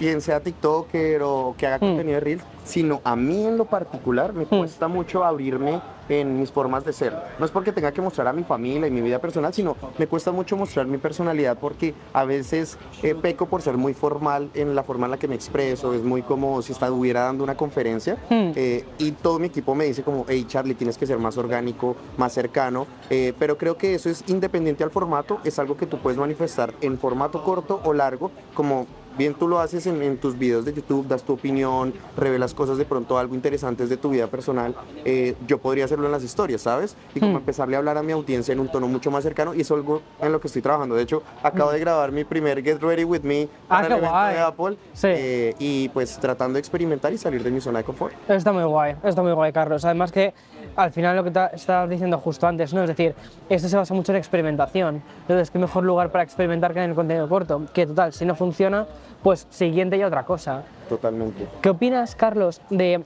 [0.00, 1.80] quien sea TikToker o que haga Mm.
[1.80, 6.50] contenido de Reels, sino a mí en lo particular me cuesta mucho abrirme en mis
[6.50, 7.14] formas de ser.
[7.38, 10.06] No es porque tenga que mostrar a mi familia y mi vida personal, sino me
[10.06, 14.74] cuesta mucho mostrar mi personalidad porque a veces eh, peco por ser muy formal en
[14.74, 18.16] la forma en la que me expreso, es muy como si estuviera dando una conferencia
[18.30, 18.52] Hmm.
[18.56, 21.94] eh, y todo mi equipo me dice como, hey Charlie, tienes que ser más orgánico,
[22.16, 25.98] más cercano, eh, pero creo que eso es independiente al formato, es algo que tú
[25.98, 28.86] puedes manifestar en formato corto o largo, como
[29.20, 32.78] bien tú lo haces en, en tus videos de YouTube, das tu opinión, revelas cosas
[32.78, 36.62] de pronto algo interesantes de tu vida personal, eh, yo podría hacerlo en las historias,
[36.62, 36.96] ¿sabes?
[37.14, 37.36] Y como Hmm.
[37.36, 40.00] empezarle a hablar a mi audiencia en un tono mucho más cercano y es algo
[40.22, 40.94] en lo que estoy trabajando.
[40.94, 43.46] De hecho, acabo de grabar mi primer Get Ready With Me.
[43.68, 44.34] Ah, para qué el evento guay.
[44.34, 45.06] de Apple Sí.
[45.10, 48.14] eh, y pues tratando de experimentar y salir de mi zona de confort.
[48.26, 49.84] Está muy guay, está muy guay, Carlos.
[49.84, 50.32] Además que
[50.76, 52.80] al final lo que te estabas diciendo justo antes, ¿no?
[52.82, 53.14] Es decir,
[53.50, 55.02] esto se basa mucho en experimentación.
[55.22, 57.66] Entonces, qué mejor lugar para experimentar que en el contenido corto.
[57.74, 58.86] Que total, si no funciona,
[59.22, 60.62] pues siguiente y otra cosa.
[60.88, 61.46] Totalmente.
[61.60, 63.04] ¿Qué opinas, Carlos, de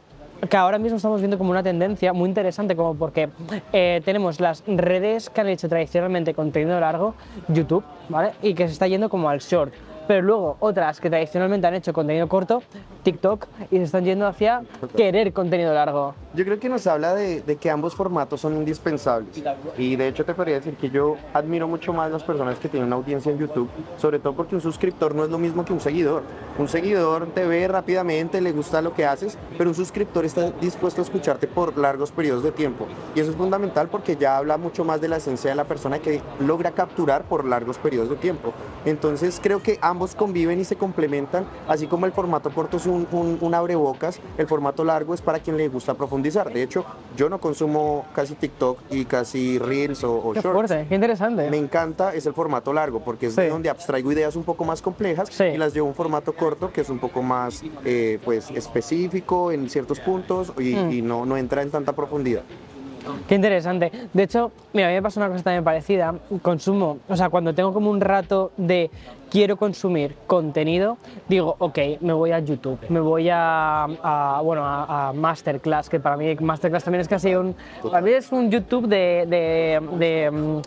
[0.49, 3.31] que ahora mismo estamos viendo como una tendencia muy interesante, como porque
[3.73, 7.15] eh, tenemos las redes que han hecho tradicionalmente contenido largo,
[7.49, 8.33] YouTube, ¿vale?
[8.43, 9.73] Y que se está yendo como al short.
[10.07, 12.63] Pero luego otras que tradicionalmente han hecho contenido corto,
[13.05, 14.63] TikTok, y se están yendo hacia
[14.97, 16.15] querer contenido largo.
[16.35, 19.43] Yo creo que nos habla de, de que ambos formatos son indispensables.
[19.79, 22.89] Y de hecho te podría decir que yo admiro mucho más las personas que tienen
[22.89, 25.81] una audiencia en YouTube, sobre todo porque un suscriptor no es lo mismo que un
[25.81, 26.23] seguidor.
[26.59, 31.01] Un seguidor te ve rápidamente, le gusta lo que haces, pero un suscriptor está dispuesto
[31.01, 32.87] a escucharte por largos periodos de tiempo.
[33.15, 35.99] Y eso es fundamental porque ya habla mucho más de la esencia de la persona
[35.99, 38.53] que logra capturar por largos periodos de tiempo.
[38.85, 42.94] Entonces creo que ambos conviven y se complementan, así como el formato corto es un,
[42.95, 46.53] un, un abrebocas, el formato largo es para quien le gusta profundizar.
[46.53, 46.85] De hecho,
[47.17, 50.55] yo no consumo casi TikTok y casi Reels o, o Qué Shorts.
[50.69, 51.51] fuerte, qué interesante.
[51.51, 53.43] Me encanta es el formato largo porque es Sí.
[53.43, 55.45] de donde abstraigo ideas un poco más complejas Sí.
[55.45, 59.51] y las llevo a un formato corto que es un poco más eh, pues específico
[59.53, 60.93] en ciertos puntos y, Mm.
[60.93, 62.43] y no, no entra en tanta profundidad.
[63.29, 63.93] Qué interesante.
[64.15, 66.15] De hecho, mira, a mí me pasa una cosa también parecida.
[66.41, 68.91] Consumo, o sea, cuando tengo como un rato de
[69.35, 70.97] quiero consumir contenido,
[71.29, 76.17] digo, ok, me voy a YouTube, me voy a, a, bueno, a, Masterclass, que para
[76.17, 79.81] mí Masterclass también es casi un, para mí es un YouTube de,
[80.33, 80.61] mm,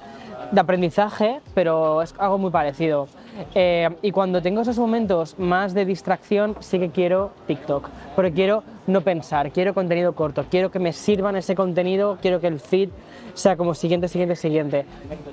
[0.52, 3.08] de aprendizaje, pero es algo muy parecido.
[3.54, 8.64] Eh, y cuando tengo esos momentos más de distracción, sí que quiero TikTok, porque quiero
[8.88, 12.90] no pensar, quiero contenido corto, quiero que me sirvan ese contenido, quiero que el feed
[13.34, 14.86] sea como siguiente, siguiente, siguiente.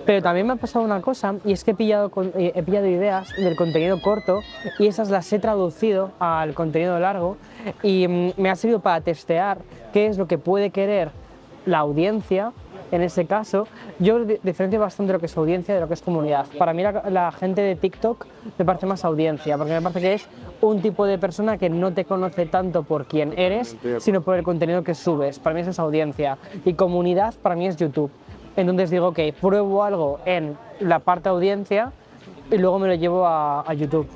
[0.05, 2.87] Pero también me ha pasado una cosa y es que he pillado, eh, he pillado
[2.87, 4.41] ideas del contenido corto
[4.79, 7.37] y esas las he traducido al contenido largo
[7.83, 9.59] y mm, me ha servido para testear
[9.93, 11.11] qué es lo que puede querer
[11.65, 12.53] la audiencia
[12.91, 13.67] en ese caso,
[13.99, 16.47] yo diferencio bastante lo que es audiencia de lo que es comunidad.
[16.59, 18.27] Para mí la, gente de TikTok
[18.59, 20.29] me parece más audiencia, porque me parece que es
[20.61, 24.45] un tipo de persona que no te conoce tanto por quién eres, sino por el
[24.45, 25.39] contenido que subes.
[25.39, 26.39] Para mí eso es audiencia.
[26.65, 28.11] Y comunidad para mí es YouTube.
[28.57, 31.93] Entonces digo, ok, pruebo algo en la parte audiencia
[32.51, 34.07] y luego me lo llevo a, YouTube.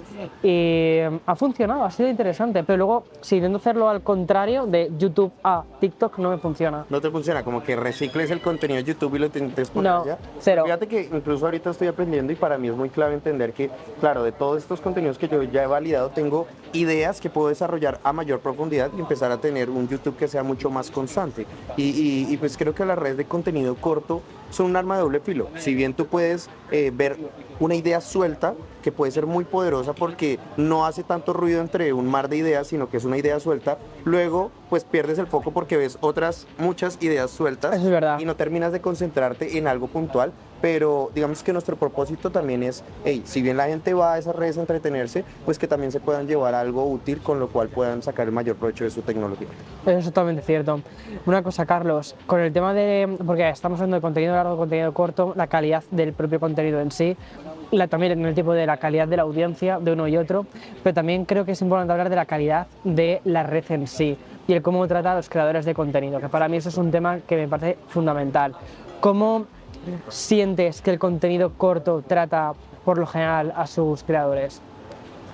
[0.42, 4.90] Y em, ha funcionado, ha sido interesante, pero luego si intento hacerlo al contrario, de
[4.98, 6.84] YouTube a TikTok, no me funciona.
[6.88, 10.04] No te funciona, como que recicles el contenido de YouTube y lo intentes poner no,
[10.40, 10.62] cero.
[10.64, 13.70] Fíjate que incluso ahorita estoy aprendiendo y para mí es muy clave entender que,
[14.00, 18.00] claro, de todos estos contenidos que yo ya he validado, tengo ideas que puedo desarrollar
[18.02, 21.46] a mayor profundidad y empezar a tener un YouTube que sea mucho más constante.
[21.76, 25.20] Y, y, pues creo que las redes de contenido corto son un arma de doble
[25.20, 25.48] filo.
[25.56, 27.16] Si bien tú puedes eh, ver
[27.60, 32.06] una idea suelta que puede ser muy poderosa porque no hace tanto ruido entre un
[32.06, 33.78] mar de ideas, sino que es una idea suelta.
[34.04, 38.18] Luego, pues pierdes el foco porque ves otras muchas ideas sueltas es verdad.
[38.18, 40.32] y no terminas de concentrarte en algo puntual.
[40.60, 44.34] Pero digamos que nuestro propósito también es, hey, si bien la gente va a esas
[44.34, 48.02] redes a entretenerse, pues que también se puedan llevar algo útil con lo cual puedan
[48.02, 49.48] sacar el mayor provecho de su tecnología.
[49.86, 50.80] Eso es totalmente cierto.
[51.26, 55.32] Una cosa, Carlos, con el tema de, porque estamos hablando de contenido largo, contenido corto,
[55.36, 57.16] la calidad del propio contenido en sí,
[57.90, 60.46] también en el tipo de la calidad de la audiencia de uno y otro,
[60.82, 64.16] pero también creo que es importante hablar de la calidad de la red en sí
[64.46, 66.90] y el cómo trata a los creadores de contenido, que para mí eso es un
[66.90, 68.54] tema que me parece fundamental.
[69.00, 69.44] ¿Cómo
[70.08, 72.54] sientes que el contenido corto trata
[72.84, 74.60] por lo general a sus creadores?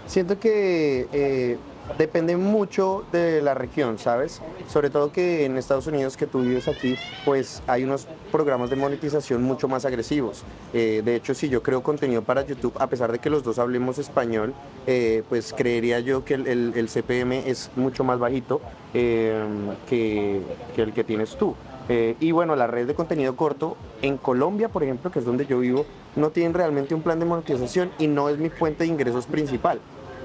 [0.07, 1.59] Siento que eh,
[1.99, 4.41] depende mucho de la región, ¿sabes?
[4.69, 8.77] Sobre todo que en Estados Unidos, que tú vives aquí, pues hay unos programas de
[8.77, 10.43] monetización mucho más agresivos.
[10.73, 13.59] Eh, de hecho, si yo creo contenido para YouTube, a pesar de que los dos
[13.59, 14.55] hablemos español,
[14.87, 18.61] eh, pues creería yo que el, CPM es mucho más bajito
[18.93, 19.45] eh,
[19.89, 20.43] que,
[20.75, 21.55] que, el que tienes tú.
[21.89, 25.59] Y bueno, la red de contenido corto en Colombia, por ejemplo, que es donde yo
[25.59, 25.85] vivo,
[26.17, 29.81] no tienen realmente un plan de monetización y no es mi fuente de ingresos principal.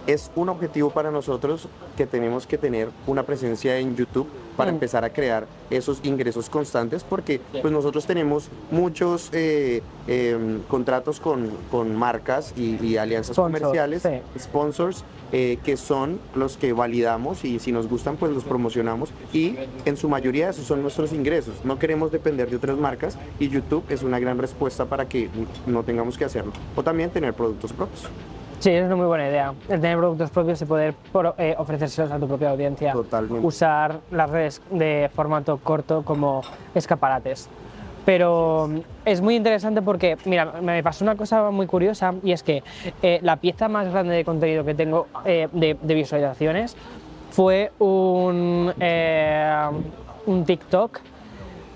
[0.08, 4.28] Es un objetivo para nosotros que tenemos que tener una presencia en YouTube
[4.60, 4.76] para mm.
[4.76, 11.50] empezar a crear esos ingresos constantes porque pues nosotros tenemos muchos eh, em, contratos con,
[11.72, 14.04] con, marcas y, alianzas comerciales,
[14.38, 19.56] sponsors, eh, que son los que validamos y si nos gustan pues los promocionamos y
[19.86, 21.54] en su mayoría esos son nuestros ingresos.
[21.64, 25.30] No queremos depender de otras marcas y YouTube es una gran respuesta para que
[25.68, 28.10] no tengamos que hacerlo o también tener productos propios.
[28.60, 29.54] Sí, es una muy buena idea.
[29.70, 30.94] El tener productos propios y poder
[31.38, 32.92] eh, ofrecérselos a tu propia audiencia.
[32.92, 33.46] Totalmente.
[33.46, 36.42] Usar las redes de formato corto como
[36.76, 37.50] escaparates.
[38.06, 42.44] Pero mm, es muy interesante porque, mira, me pasó una cosa muy curiosa y es
[42.44, 42.62] que
[43.02, 46.76] eh, la pieza más grande de contenido que tengo eh, de, de, visualizaciones
[47.32, 48.74] fue un,
[50.26, 51.00] un TikTok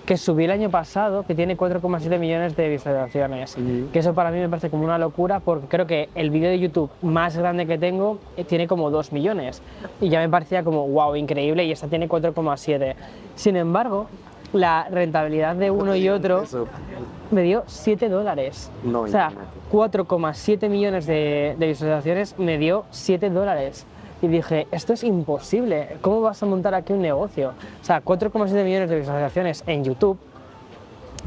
[0.06, 3.56] que subí el año pasado, que tiene 4,7 millones de visualizaciones.
[3.92, 6.60] Que eso para mí me parece como una locura, porque creo que el vídeo de
[6.60, 9.62] YouTube más grande que tengo eh, tiene como 2 millones.
[10.02, 12.96] Y ya me parecía como, wow, increíble, y esta tiene 4,7.
[13.36, 14.08] Sin embargo,
[14.52, 16.44] la rentabilidad de uno y otro
[17.32, 18.70] me dio 7 dólares.
[18.94, 19.32] o sea,
[19.72, 23.88] 4,7 millones de, de visualizaciones me dio 7 dólares
[24.24, 27.54] y dije, esto es imposible, ¿cómo vas a montar aquí un negocio?
[27.82, 30.18] O sea, 4,7 millones de visualizaciones en YouTube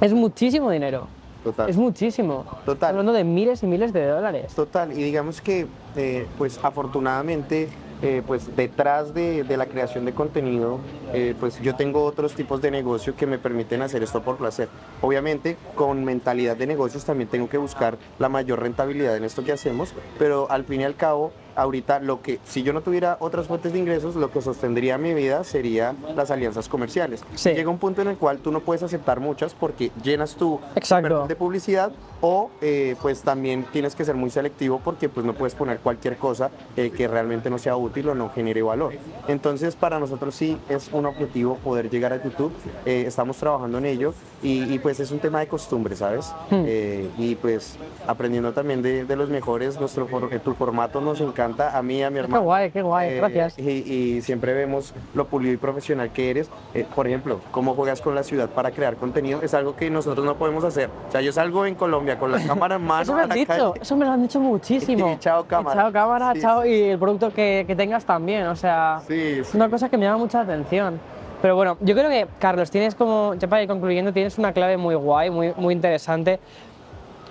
[0.01, 1.07] es muchísimo dinero.
[1.45, 1.69] Total.
[1.69, 2.47] Es muchísimo.
[2.65, 2.91] Total.
[2.91, 4.55] Hablando de miles y miles de dólares.
[4.55, 4.93] Total.
[4.93, 7.69] Y digamos que, eh, pues afortunadamente,
[8.03, 10.81] eh, pues detrás de, la creación de contenido,
[11.13, 14.69] eh, pues yo tengo otros tipos de negocio que me permiten hacer esto por placer.
[15.03, 19.53] Obviamente, con mentalidad de negocios también tengo que buscar la mayor rentabilidad en esto que
[19.53, 23.47] hacemos, pero al fin y al cabo, ahorita lo que, si yo no tuviera otras
[23.47, 27.25] fuentes de ingresos, lo que sostendría mi vida sería las alianzas comerciales.
[27.45, 31.27] Llega un punto en el cual tú no puedes aceptar muchas porque llenas tu Exacto.
[31.27, 35.55] de publicidad o eh, pues también tienes que ser muy selectivo porque pues no puedes
[35.55, 38.95] poner cualquier cosa que realmente no sea útil o no genere valor.
[39.29, 42.53] Entonces, para nosotros sí es un objetivo poder llegar a YouTube.
[42.85, 46.33] Eh, estamos trabajando en ello y, pues es un tema de costumbre, ¿sabes?
[46.51, 46.65] Hmm.
[46.67, 47.77] Eh, y pues
[48.07, 50.07] aprendiendo también de, los mejores, nuestro
[50.45, 52.43] tu formato nos encanta encanta a mí y a mi Qué hermano.
[52.45, 53.59] guay, qué guay, Eh, gracias.
[53.59, 56.51] Y, y siempre vemos lo pulido y profesional que eres.
[56.75, 60.25] Eh, por ejemplo, cómo juegas con la ciudad para crear contenido es algo que nosotros
[60.27, 60.91] no podemos hacer.
[61.09, 63.47] O sea, yo salgo en Colombia con la cámara en mano Eso me han dicho,
[63.47, 63.73] calle.
[63.81, 65.13] eso me lo han dicho muchísimo.
[65.17, 65.83] Y chao, cámara.
[65.83, 66.69] chao cámara, Sí, chao sí.
[66.69, 70.05] y el producto que, que tengas también, o sea, Sí, es una cosa que me
[70.05, 70.99] llama mucha atención.
[71.43, 74.79] Pero bueno, yo creo que, Carlos, tienes como, ya para ir concluyendo, tienes una clave
[74.79, 76.41] muy guay, muy, muy interesante.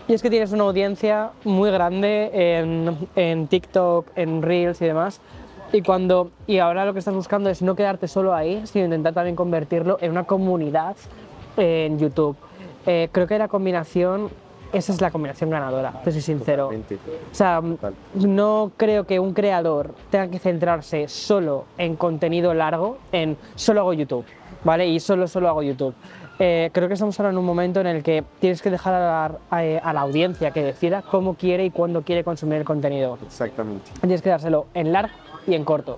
[0.07, 5.19] Y es que tienes una audiencia muy grande en, en TikTok, en Reels y demás.
[5.71, 9.13] Y, cuando, y ahora lo que estás buscando es no quedarte solo ahí, sino intentar
[9.13, 10.95] también convertirlo en una comunidad
[11.57, 12.37] en YouTube.
[12.85, 14.29] Eh, creo que la combinación,
[14.71, 16.65] esa es la combinación ganadora, te soy sincero.
[16.65, 16.95] Totalmente.
[17.31, 17.93] O sea, Total.
[18.13, 23.93] no creo que un creador tenga que centrarse solo en contenido largo, en solo hago
[23.93, 24.25] YouTube,
[24.63, 24.87] ¿vale?
[24.87, 25.95] Y solo, solo hago YouTube.
[26.39, 28.99] Eh, creo que estamos ahora en un momento en el que tienes que dejar a
[28.99, 33.17] la, a- a la audiencia que decida cómo quiere y cuándo quiere consumir el contenido.
[33.25, 33.89] Exactamente.
[34.01, 35.13] Tienes que dárselo en largo
[35.47, 35.97] y en corto.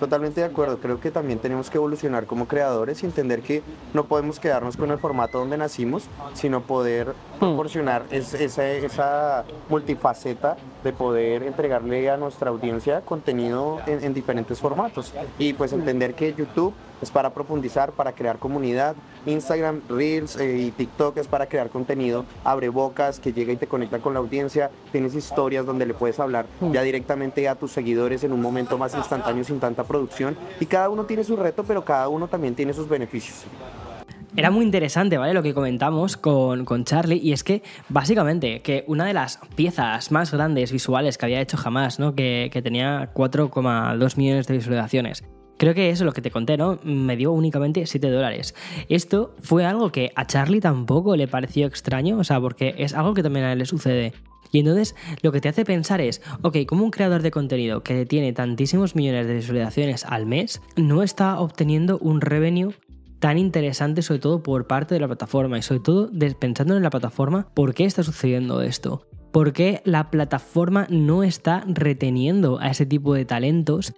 [0.00, 0.78] Totalmente de acuerdo.
[0.78, 3.62] Creo que también tenemos que evolucionar como creadores y entender que
[3.94, 10.56] no podemos quedarnos con el formato donde nacimos, sino poder proporcionar es- esa, esa multifaceta
[10.82, 15.12] de poder entregarle a nuestra audiencia contenido en, en diferentes formatos.
[15.38, 16.72] Y pues entender que YouTube
[17.02, 18.94] es para profundizar, para crear comunidad,
[19.24, 23.66] Instagram, Reels eh, y TikTok es para crear contenido, abre bocas, que llega y te
[23.66, 28.22] conecta con la audiencia, tienes historias donde le puedes hablar ya directamente a tus seguidores
[28.24, 31.84] en un momento más instantáneo sin tanta producción y cada uno tiene su reto, pero
[31.84, 33.44] cada uno también tiene sus beneficios.
[34.36, 35.34] Era muy interesante, ¿vale?
[35.34, 40.12] Lo que comentamos con, con Charlie, y es que básicamente que una de las piezas
[40.12, 42.14] más grandes visuales que había hecho jamás, ¿no?
[42.14, 45.24] Que, que tenía 4,2 millones de visualizaciones.
[45.58, 46.78] Creo que eso, lo que te conté, ¿no?
[46.84, 48.54] Me dio únicamente 7 dólares.
[48.88, 53.14] Esto fue algo que a Charlie tampoco le pareció extraño, o sea, porque es algo
[53.14, 54.12] que también a él le sucede.
[54.52, 58.06] Y entonces lo que te hace pensar es, ok, como un creador de contenido que
[58.06, 62.74] tiene tantísimos millones de visualizaciones al mes, no está obteniendo un revenue
[63.20, 66.90] tan interesante, sobre todo por parte de la plataforma y sobre todo pensando en la
[66.90, 69.06] plataforma, ¿por qué está sucediendo esto?
[69.30, 73.92] ¿Por qué la plataforma no está reteniendo a ese tipo de talentos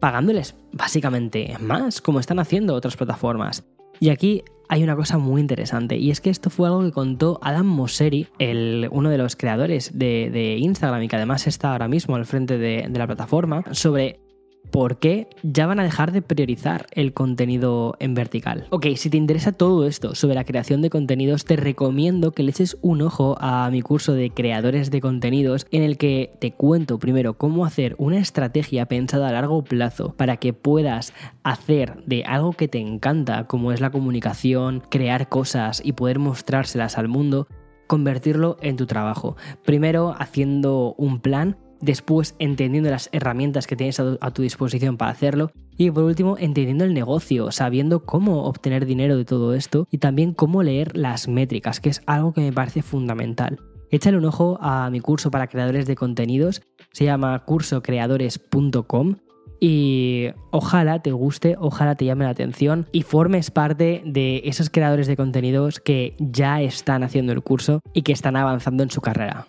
[0.00, 3.64] pagándoles básicamente más, como están haciendo otras plataformas?
[4.00, 4.42] Y aquí
[4.72, 8.28] hay una cosa muy interesante, y es que esto fue algo que contó Adam Mosseri,
[8.38, 12.56] el, uno de los creadores de, Instagram y que además está ahora mismo al frente
[12.56, 14.18] de la plataforma, sobre
[14.70, 18.66] por qué ya van a dejar de priorizar el contenido en vertical.
[18.70, 22.50] Ok, si te interesa todo esto sobre la creación de contenidos, te recomiendo que le
[22.50, 26.98] eches un ojo a mi curso de creadores de contenidos en el que te cuento
[26.98, 32.52] primero cómo hacer una estrategia pensada a largo plazo para que puedas hacer de algo
[32.52, 37.46] que te encanta, como es la comunicación, crear cosas y poder mostrárselas al mundo,
[37.86, 39.36] convertirlo en tu trabajo.
[39.64, 45.50] Primero haciendo un plan, después entendiendo las herramientas que tienes a tu, disposición para hacerlo
[45.76, 50.32] y por último entendiendo el negocio, sabiendo cómo obtener dinero de todo esto y también
[50.32, 53.58] cómo leer las métricas, que es algo que me parece fundamental.
[53.90, 56.62] Échale un ojo a mi curso para creadores de contenidos,
[56.92, 59.16] se llama cursocreadores.com
[59.60, 65.06] y ojalá te guste, ojalá te llame la atención y formes parte de esos creadores
[65.06, 69.46] de contenidos que ya están haciendo el curso y que están avanzando en su carrera.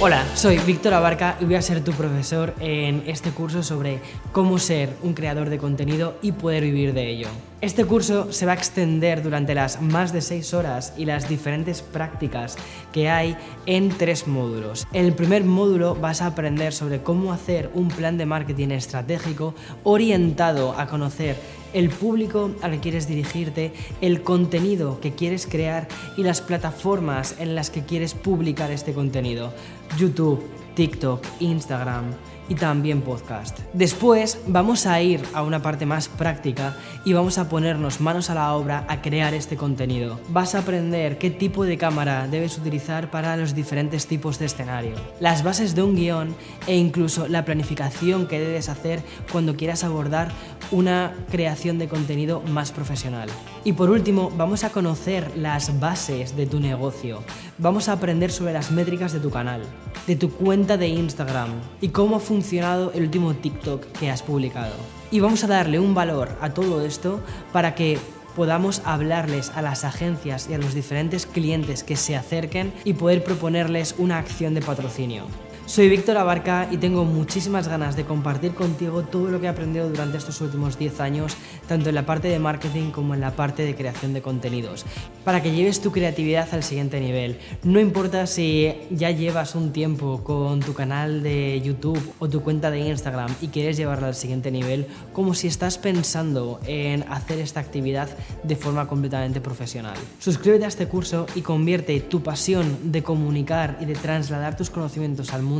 [0.00, 3.98] Hola, soy Víctor Abarca y voy a ser tu profesor en este curso sobre
[4.30, 7.26] cómo ser un creador de contenido y poder vivir de ello.
[7.60, 11.82] Este curso se va a extender durante las más de 6 horas y las diferentes
[11.82, 12.56] prácticas
[12.92, 13.36] que hay
[13.66, 14.86] en tres módulos.
[14.92, 19.56] En el primer módulo vas a aprender sobre cómo hacer un plan de marketing estratégico
[19.82, 21.34] orientado a conocer
[21.74, 27.56] el público al que quieres dirigirte, el contenido que quieres crear y las plataformas en
[27.56, 29.52] las que quieres publicar este contenido.
[29.98, 30.44] YouTube,
[30.76, 32.12] TikTok, Instagram
[32.48, 33.58] y también podcast.
[33.72, 38.34] Después vamos a ir a una parte más práctica y vamos a ponernos manos a
[38.34, 40.18] la obra a crear este contenido.
[40.28, 44.94] Vas a aprender qué tipo de cámara debes utilizar para los diferentes tipos de escenario,
[45.20, 46.34] las bases de un guion
[46.66, 50.32] e incluso la planificación que debes hacer cuando quieras abordar
[50.70, 53.28] una creación de contenido más profesional.
[53.64, 57.22] Y por último, vamos a conocer las bases de tu negocio.
[57.58, 59.62] Vamos a aprender sobre las métricas de tu canal,
[60.06, 61.50] de tu cuenta de Instagram
[61.80, 64.74] y cómo ha funcionado el último TikTok que has publicado.
[65.10, 67.20] Y vamos a darle un valor a todo esto
[67.52, 67.98] para que
[68.36, 73.24] podamos hablarles a las agencias y a los diferentes clientes que se acerquen y poder
[73.24, 75.24] proponerles una acción de patrocinio.
[75.68, 79.86] Soy Víctor Abarca y tengo muchísimas ganas de compartir contigo todo lo que he aprendido
[79.86, 83.64] durante estos últimos 10 años, tanto en la parte de marketing como en la parte
[83.64, 84.86] de creación de contenidos,
[85.26, 87.38] para que lleves tu creatividad al siguiente nivel.
[87.64, 92.70] No importa si ya llevas un tiempo con tu canal de YouTube o tu cuenta
[92.70, 97.60] de Instagram y quieres llevarla al siguiente nivel, como si estás pensando en hacer esta
[97.60, 98.08] actividad
[98.42, 99.98] de forma completamente profesional.
[100.18, 105.34] Suscríbete a este curso y convierte tu pasión de comunicar y de trasladar tus conocimientos
[105.34, 105.57] al mundo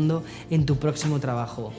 [0.50, 1.72] en tu próximo trabajo.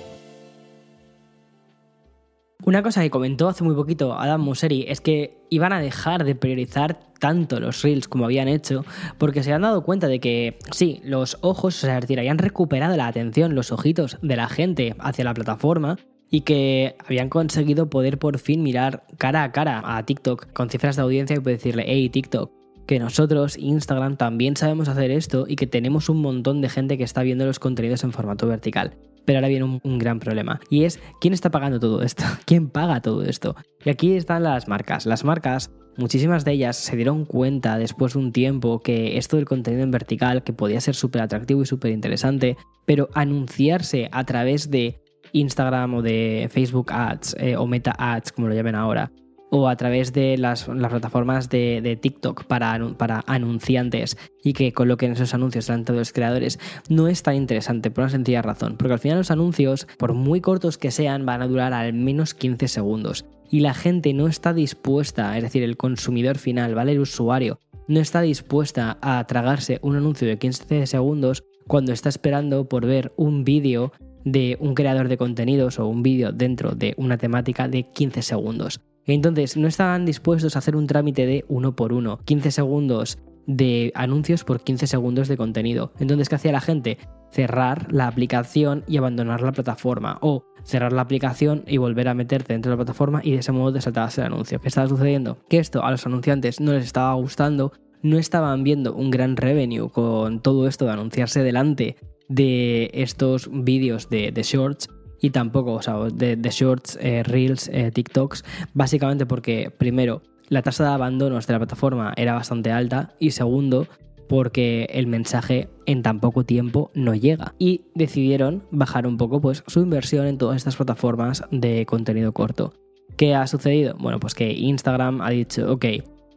[2.66, 6.36] Una cosa que comentó hace muy poquito Adam Mosseri es que iban a dejar de
[6.36, 8.84] priorizar tanto los reels como habían hecho,
[9.18, 13.08] porque se han dado cuenta de que sí, los ojos, o sea, habían recuperado la
[13.08, 15.98] atención, los ojitos de la gente hacia la plataforma
[16.30, 20.96] y que habían conseguido poder por fin mirar cara a cara a TikTok con cifras
[20.96, 22.52] de audiencia y decirle, hey TikTok,
[22.90, 27.04] que nosotros, Instagram, también sabemos hacer esto y que tenemos un montón de gente que
[27.04, 28.98] está viendo los contenidos en formato vertical.
[29.26, 33.00] Pero ahora viene un, gran problema y es quién está pagando todo esto, quién paga
[33.00, 33.56] todo esto.
[33.86, 35.06] Y aquí están las marcas.
[35.06, 39.46] Las marcas, muchísimas de ellas se dieron cuenta después de un tiempo que esto del
[39.46, 44.72] contenido en vertical, que podía ser súper atractivo y súper interesante, pero anunciarse a través
[44.72, 45.00] de
[45.34, 49.12] Instagram o de Facebook Ads eh, o Meta Ads, como lo llamen ahora,
[49.50, 52.80] o a través de las, plataformas de, TikTok para,
[53.28, 58.04] anunciantes y que coloquen esos anuncios delante de los creadores, no es tan interesante por
[58.04, 61.48] una sencilla razón, porque al final los anuncios, por muy cortos que sean, van a
[61.48, 63.26] durar al menos 15 segundos.
[63.52, 66.92] Y la gente no está dispuesta, es decir, el consumidor final, ¿vale?
[66.92, 72.70] El usuario, no está dispuesta a tragarse un anuncio de 15 segundos cuando está esperando
[72.70, 73.92] por ver un vídeo
[74.24, 78.82] de un creador de contenidos o un vídeo dentro de una temática de 15 segundos.
[79.14, 83.92] Entonces, no estaban dispuestos a hacer un trámite de uno por uno, 15 segundos de
[83.96, 85.92] anuncios por 15 segundos de contenido.
[86.00, 87.00] Entonces, ¿qué hacía la gente?
[87.32, 90.20] Cerrar la aplicación y abandonar la plataforma.
[90.22, 93.52] O cerrar la aplicación y volver a meterte dentro de la plataforma y de ese
[93.52, 94.60] modo desatabas el anuncio.
[94.60, 95.40] ¿Qué estaba sucediendo?
[95.50, 97.72] Que esto a los anunciantes no les estaba gustando,
[98.04, 101.98] no estaban viendo un gran revenue con todo esto de anunciarse delante
[102.28, 104.90] de estos vídeos de, de shorts
[105.22, 108.44] y tampoco, o sea, de, shorts, eh, reels, eh, TikToks,
[108.74, 113.88] básicamente porque, primero, la tasa de abandonos de la plataforma era bastante alta y segundo,
[114.28, 117.56] porque el mensaje en tan poco tiempo no llega.
[117.58, 122.74] Y decidieron bajar un poco pues, su inversión en todas estas plataformas de contenido corto.
[123.18, 123.96] ¿Qué ha sucedido?
[124.00, 125.86] Bueno, pues que Instagram ha dicho, ok,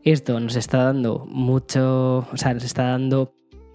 [0.04, 3.34] esto nos está dando mucho, o sea, nos está dando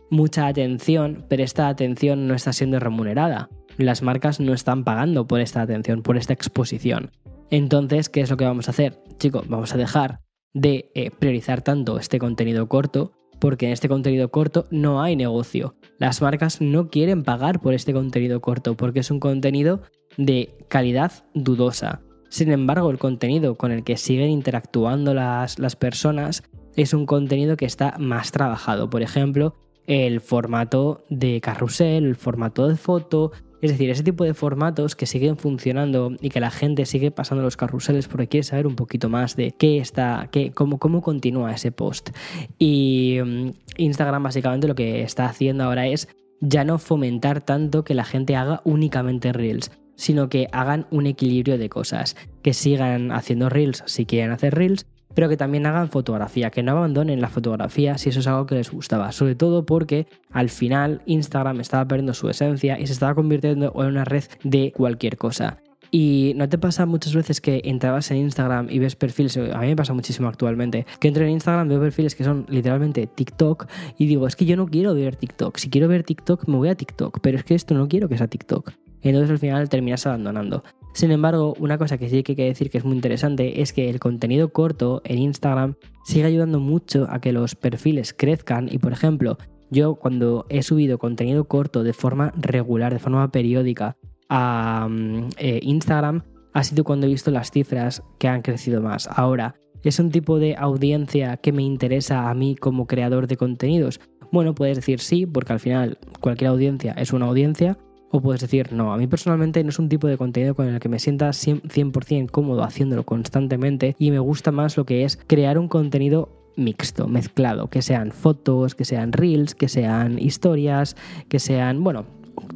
[0.10, 3.49] mucha atención, pero esta atención no está siendo remunerada
[3.84, 7.11] las marcas no están pagando por esta atención, por esta exposición.
[7.49, 8.99] Entonces, ¿qué es lo que vamos a hacer?
[9.19, 10.19] Chicos, vamos a dejar
[10.53, 15.75] de eh, priorizar tanto este contenido corto, porque en este contenido corto no hay negocio.
[15.99, 19.82] Las marcas no quieren pagar por este contenido corto, porque es un contenido
[20.17, 22.01] de calidad dudosa.
[22.30, 26.43] Sin embargo, el contenido con el que siguen interactuando las, las personas
[26.75, 28.89] es un contenido que está más trabajado.
[28.89, 29.55] Por ejemplo,
[29.86, 33.32] el formato de carrusel, el formato de foto,
[33.62, 37.43] es decir, ese tipo de formatos que siguen funcionando y que la gente sigue pasando
[37.43, 41.53] los carruseles porque quiere saber un poquito más de qué está, qué, cómo, cómo continúa
[41.53, 42.12] ese post.
[42.60, 46.08] Y mm, Instagram básicamente lo que está haciendo ahora es
[46.39, 51.58] ya no fomentar tanto que la gente haga únicamente reels, sino que hagan un equilibrio
[51.58, 54.86] de cosas, que sigan haciendo reels si quieren hacer reels,
[55.18, 58.53] pero que también hagan fotografía, que no abandonen la fotografía si eso es algo que
[58.53, 63.15] les gustaba, sobre todo porque al final Instagram estaba perdiendo su esencia y se estaba
[63.15, 65.57] convirtiendo en una red de cualquier cosa.
[65.89, 69.65] Y no te pasa muchas veces que entrabas en Instagram y ves perfiles, a mí
[69.70, 73.65] me pasa muchísimo actualmente, que entro en Instagram, veo perfiles que son literalmente TikTok
[73.97, 76.70] y digo, es que yo no quiero ver TikTok, si quiero ver TikTok me voy
[76.70, 78.72] a TikTok, pero es que esto no quiero que sea TikTok.
[79.01, 80.63] Entonces al final terminas abandonando.
[80.93, 83.71] Sin embargo, una cosa que sí que hay que decir que es muy interesante es
[83.71, 88.79] que el contenido corto en Instagram sigue ayudando mucho a que los perfiles crezcan y
[88.79, 89.37] por ejemplo,
[89.69, 93.97] yo cuando he subido contenido corto de forma regular, de forma periódica
[94.29, 96.23] a mm, eh, Instagram,
[96.53, 99.07] ha sido cuando he visto las cifras que han crecido más.
[99.07, 103.99] Ahora, ¿es un tipo de audiencia que me interesa a mí como creador de contenidos?
[104.31, 107.77] Bueno, puedes decir sí, porque al final cualquier audiencia es una audiencia,
[108.12, 110.80] o puedes decir, no, a mí personalmente no es un tipo de contenido con el
[110.80, 115.58] que me sienta 100% cómodo haciéndolo constantemente y me gusta más lo que es crear
[115.58, 120.95] un contenido mixto, mezclado, que sean fotos, que sean reels, que sean historias,
[121.30, 122.05] que sean, bueno,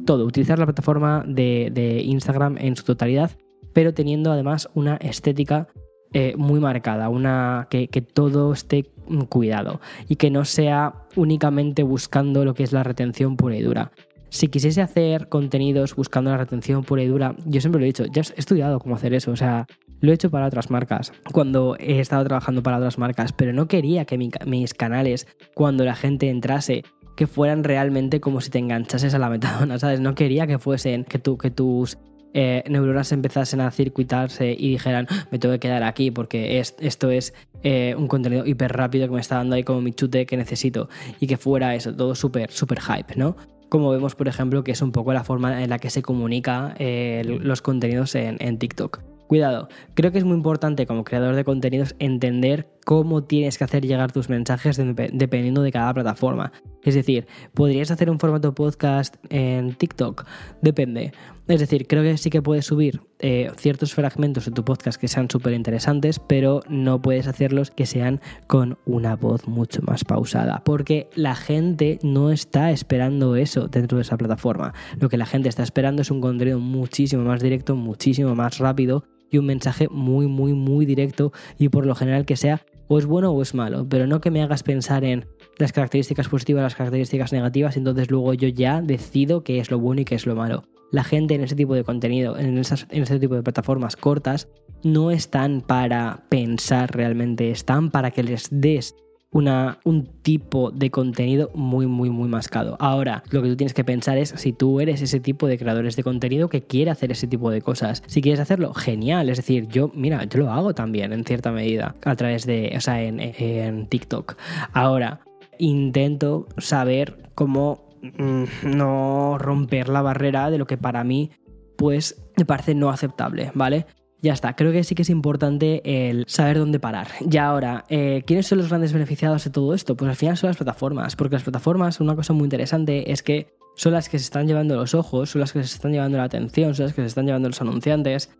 [0.04, 3.30] todo, utilizar la plataforma de, Instagram en su totalidad,
[3.72, 5.68] pero teniendo además una estética
[6.12, 8.90] eh, muy marcada, una que, que, todo esté
[9.28, 13.92] cuidado y que no sea únicamente buscando lo que es la retención pura y dura
[14.32, 18.06] si quisiese hacer contenidos buscando la retención pura y dura, yo siempre lo he dicho,
[18.06, 19.66] ya he estudiado cómo hacer eso, o sea,
[20.00, 23.68] lo he hecho para otras marcas, cuando he estado trabajando para otras marcas, pero no
[23.68, 26.82] quería que mis canales, cuando la gente entrase,
[27.14, 30.00] que fueran realmente como si te enganchases a la metadona, ¿sabes?
[30.00, 31.98] No quería que fuesen, que, tus
[32.32, 37.10] eh, neuronas empezasen a circuitarse y dijeran, ah, me tengo que quedar aquí porque esto
[37.10, 40.38] es eh, un contenido hiper rápido que me está dando ahí como mi chute que
[40.38, 40.88] necesito
[41.20, 43.36] y que fuera eso, todo súper, súper hype, ¿no?
[43.72, 46.74] Como vemos, por ejemplo, que es un poco la forma en la que se comunica
[46.78, 49.00] eh, los contenidos en TikTok.
[49.32, 53.86] Cuidado, creo que es muy importante como creador de contenidos entender cómo tienes que hacer
[53.86, 56.52] llegar tus mensajes dependiendo de cada plataforma.
[56.82, 60.26] Es decir, ¿podrías hacer un formato podcast en TikTok?
[60.62, 61.12] Depende.
[61.46, 65.08] Es decir, creo que sí que puedes subir eh, ciertos fragmentos de tu podcast que
[65.08, 70.62] sean súper interesantes, pero no puedes hacerlos que sean con una voz mucho más pausada,
[70.64, 74.72] porque la gente no está esperando eso dentro de esa plataforma.
[74.98, 79.04] Lo que la gente está esperando es un contenido muchísimo más directo, muchísimo más rápido
[79.30, 83.06] y un mensaje muy, muy, muy directo y por lo general que sea o es
[83.06, 85.26] bueno o es malo, pero no que me hagas pensar en
[85.58, 90.02] las características positivas, las características negativas, entonces luego yo ya decido qué es lo bueno
[90.02, 90.64] y qué es lo malo.
[90.90, 94.48] La gente en ese tipo de contenido, en, esas, en ese tipo de plataformas cortas,
[94.84, 98.94] no están para pensar realmente, están para que les des
[99.32, 102.76] un tipo de contenido muy, muy, muy mascado.
[102.78, 105.96] Ahora, lo que tú tienes que pensar es si tú eres ese tipo de creadores
[105.96, 108.02] de contenido que quiere hacer ese tipo de cosas.
[108.06, 109.30] Si quieres hacerlo, genial.
[109.30, 112.80] Es decir, yo, mira, yo lo hago también en cierta medida a través de, o
[112.80, 114.36] sea, en, en TikTok.
[114.72, 115.20] Ahora,
[115.58, 121.30] intento saber cómo mm, no romper la barrera de lo que para mí,
[121.78, 123.86] pues, me parece no aceptable, ¿vale?
[124.22, 127.08] Ya está, creo que sí que es importante el saber dónde parar.
[127.28, 129.96] Y ahora, eh, ¿quiénes son los grandes beneficiados de todo esto?
[129.96, 133.48] Pues al final son las plataformas, porque las plataformas, una cosa muy interesante es que
[133.74, 136.24] son las que se están llevando los ojos, son las que se están llevando la
[136.24, 138.30] atención, son las que se están llevando los anunciantes,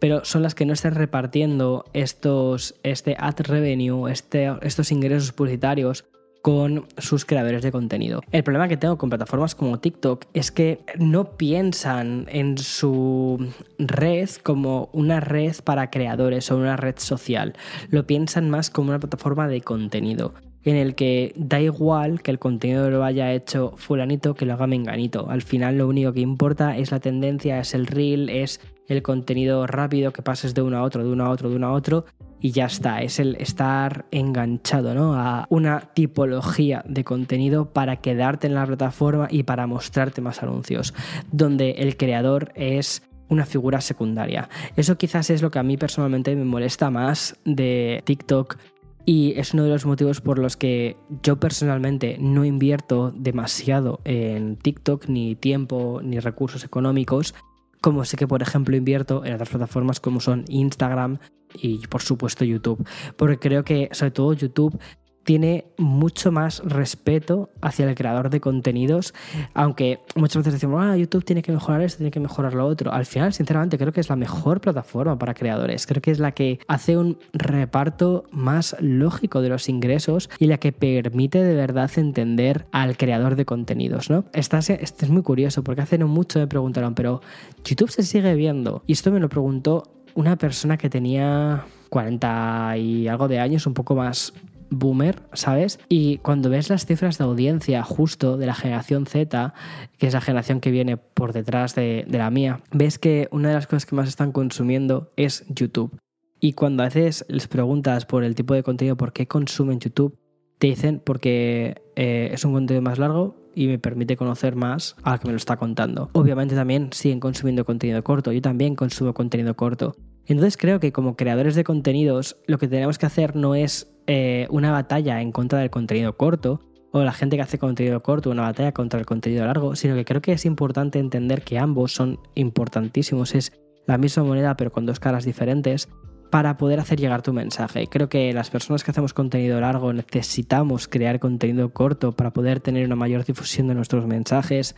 [0.00, 6.04] pero son las que no están repartiendo estos, este ad revenue, este, estos ingresos publicitarios
[6.42, 8.20] con sus creadores de contenido.
[8.32, 14.28] El problema que tengo con plataformas como TikTok es que no piensan en su red
[14.42, 17.54] como una red para creadores o una red social,
[17.90, 20.34] lo piensan más como una plataforma de contenido
[20.64, 24.66] en el que da igual que el contenido lo haya hecho fulanito que lo haga
[24.66, 25.28] menganito.
[25.28, 29.66] Al final lo único que importa es la tendencia, es el reel, es el contenido
[29.66, 32.04] rápido que pases de uno a otro, de uno a otro, de uno a otro
[32.40, 33.02] y ya está.
[33.02, 35.14] Es el estar enganchado ¿no?
[35.14, 40.92] a una tipología de contenido para quedarte en la plataforma y para mostrarte más anuncios,
[41.30, 44.48] donde el creador es una figura secundaria.
[44.76, 48.58] Eso quizás es lo que a mí personalmente me molesta más de TikTok
[49.04, 54.56] y es uno de los motivos por los que yo personalmente no invierto demasiado en
[54.56, 57.34] TikTok, ni tiempo, ni recursos económicos,
[57.82, 61.18] como sé que, por ejemplo, invierto en otras plataformas como son Instagram
[61.54, 62.86] y, por supuesto, YouTube.
[63.18, 64.78] Porque creo que, sobre todo, YouTube
[65.24, 69.14] tiene mucho más respeto hacia el creador de contenidos,
[69.54, 72.92] aunque muchas veces decimos, ah, YouTube tiene que mejorar esto, tiene que mejorar lo otro.
[72.92, 75.86] Al final, sinceramente, creo que es la mejor plataforma para creadores.
[75.86, 80.58] Creo que es la que hace un reparto más lógico de los ingresos y la
[80.58, 84.24] que permite de verdad entender al creador de contenidos, ¿no?
[84.32, 87.20] Esto es muy curioso porque hace no mucho me preguntaron, pero
[87.64, 88.82] YouTube se sigue viendo.
[88.86, 93.74] Y esto me lo preguntó una persona que tenía 40 y algo de años, un
[93.74, 94.32] poco más
[94.72, 95.78] boomer, ¿sabes?
[95.88, 99.54] Y cuando ves las cifras de audiencia justo de la generación Z,
[99.98, 103.54] que es la generación que viene por detrás de, la mía, ves que una de
[103.54, 105.96] las cosas que más están consumiendo es YouTube.
[106.40, 110.18] Y cuando a veces les preguntas por el tipo de contenido, por qué consumen YouTube,
[110.58, 115.20] te dicen porque eh, es un contenido más largo y me permite conocer más al
[115.20, 116.10] que me lo está contando.
[116.12, 119.94] Obviamente también siguen consumiendo contenido corto, yo también consumo contenido corto.
[120.26, 124.46] Entonces creo que como creadores de contenidos lo que tenemos que hacer no es eh,
[124.50, 126.60] una batalla en contra del contenido corto
[126.92, 130.04] o la gente que hace contenido corto, una batalla contra el contenido largo, sino que
[130.04, 133.52] creo que es importante entender que ambos son importantísimos, es
[133.86, 135.88] la misma moneda pero con dos caras diferentes
[136.30, 137.86] para poder hacer llegar tu mensaje.
[137.88, 142.86] Creo que las personas que hacemos contenido largo necesitamos crear contenido corto para poder tener
[142.86, 144.74] una mayor difusión de nuestros mensajes,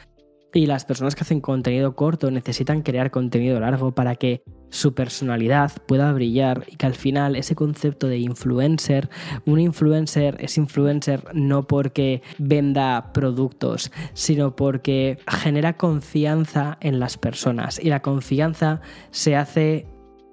[0.54, 5.72] y las personas que hacen contenido corto necesitan crear contenido largo para que su personalidad
[5.86, 9.10] pueda brillar y que al final ese concepto de influencer,
[9.46, 17.78] un influencer es influencer no porque venda productos, sino porque genera confianza en las personas
[17.82, 18.80] y la confianza
[19.10, 19.86] se hace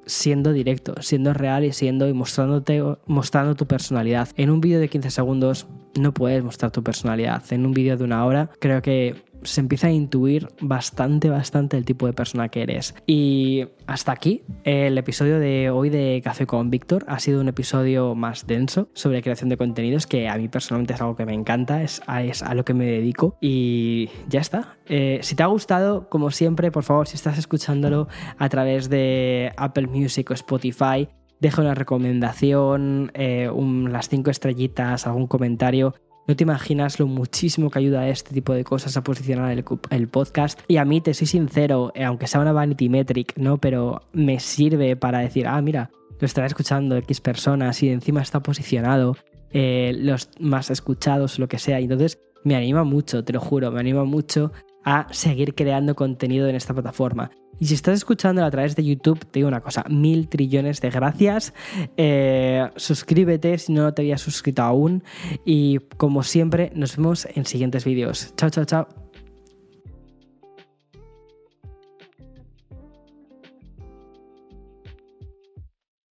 [0.05, 4.30] siendo directo, siendo real y siendo y mostrándote, mostrando tu personalidad.
[4.36, 5.67] En un vídeo de 15 segundos
[5.99, 7.43] no puedes mostrar tu personalidad.
[7.51, 11.85] En un vídeo de una hora creo que se empieza a intuir bastante, bastante el
[11.85, 12.95] tipo de persona que eres.
[13.05, 17.05] Y hasta aquí el episodio de hoy de Café con Víctor.
[17.07, 21.01] Ha sido un episodio más denso sobre creación de contenidos que a mí personalmente es
[21.01, 23.37] algo que me encanta, es a, es a lo que me dedico.
[23.41, 24.77] Y ya está.
[24.85, 29.51] Eh, si te ha gustado, como siempre, por favor, si estás escuchándolo a través de
[29.57, 31.07] Apple Music o Spotify,
[31.39, 33.49] deja una recomendación, eh,
[33.89, 35.95] las cinco estrellitas, algún comentario.
[36.32, 40.07] No te imaginas lo muchísimo que ayuda a este tipo de cosas a posicionar el,
[40.07, 40.57] podcast.
[40.69, 43.57] Y a mí, te soy sincero, eh, aunque sea una vanity metric, ¿no?
[43.57, 48.39] Pero me sirve para decir, ah, mira, lo estará escuchando X personas y encima está
[48.39, 49.17] posicionado,
[49.51, 51.82] eh, los más escuchados, lo que sea.
[51.82, 54.53] Y entonces me anima mucho, te lo juro, me anima mucho
[54.86, 57.32] a seguir creando contenido en esta plataforma.
[57.62, 60.89] Y si estás escuchando a través de YouTube, te digo una cosa, mil trillones de
[60.89, 61.53] gracias.
[61.95, 65.03] Eh, suscríbete si no te habías suscrito aún.
[65.45, 68.34] Y como siempre, nos vemos en siguientes vídeos.
[68.36, 69.01] Chao, chao, chao.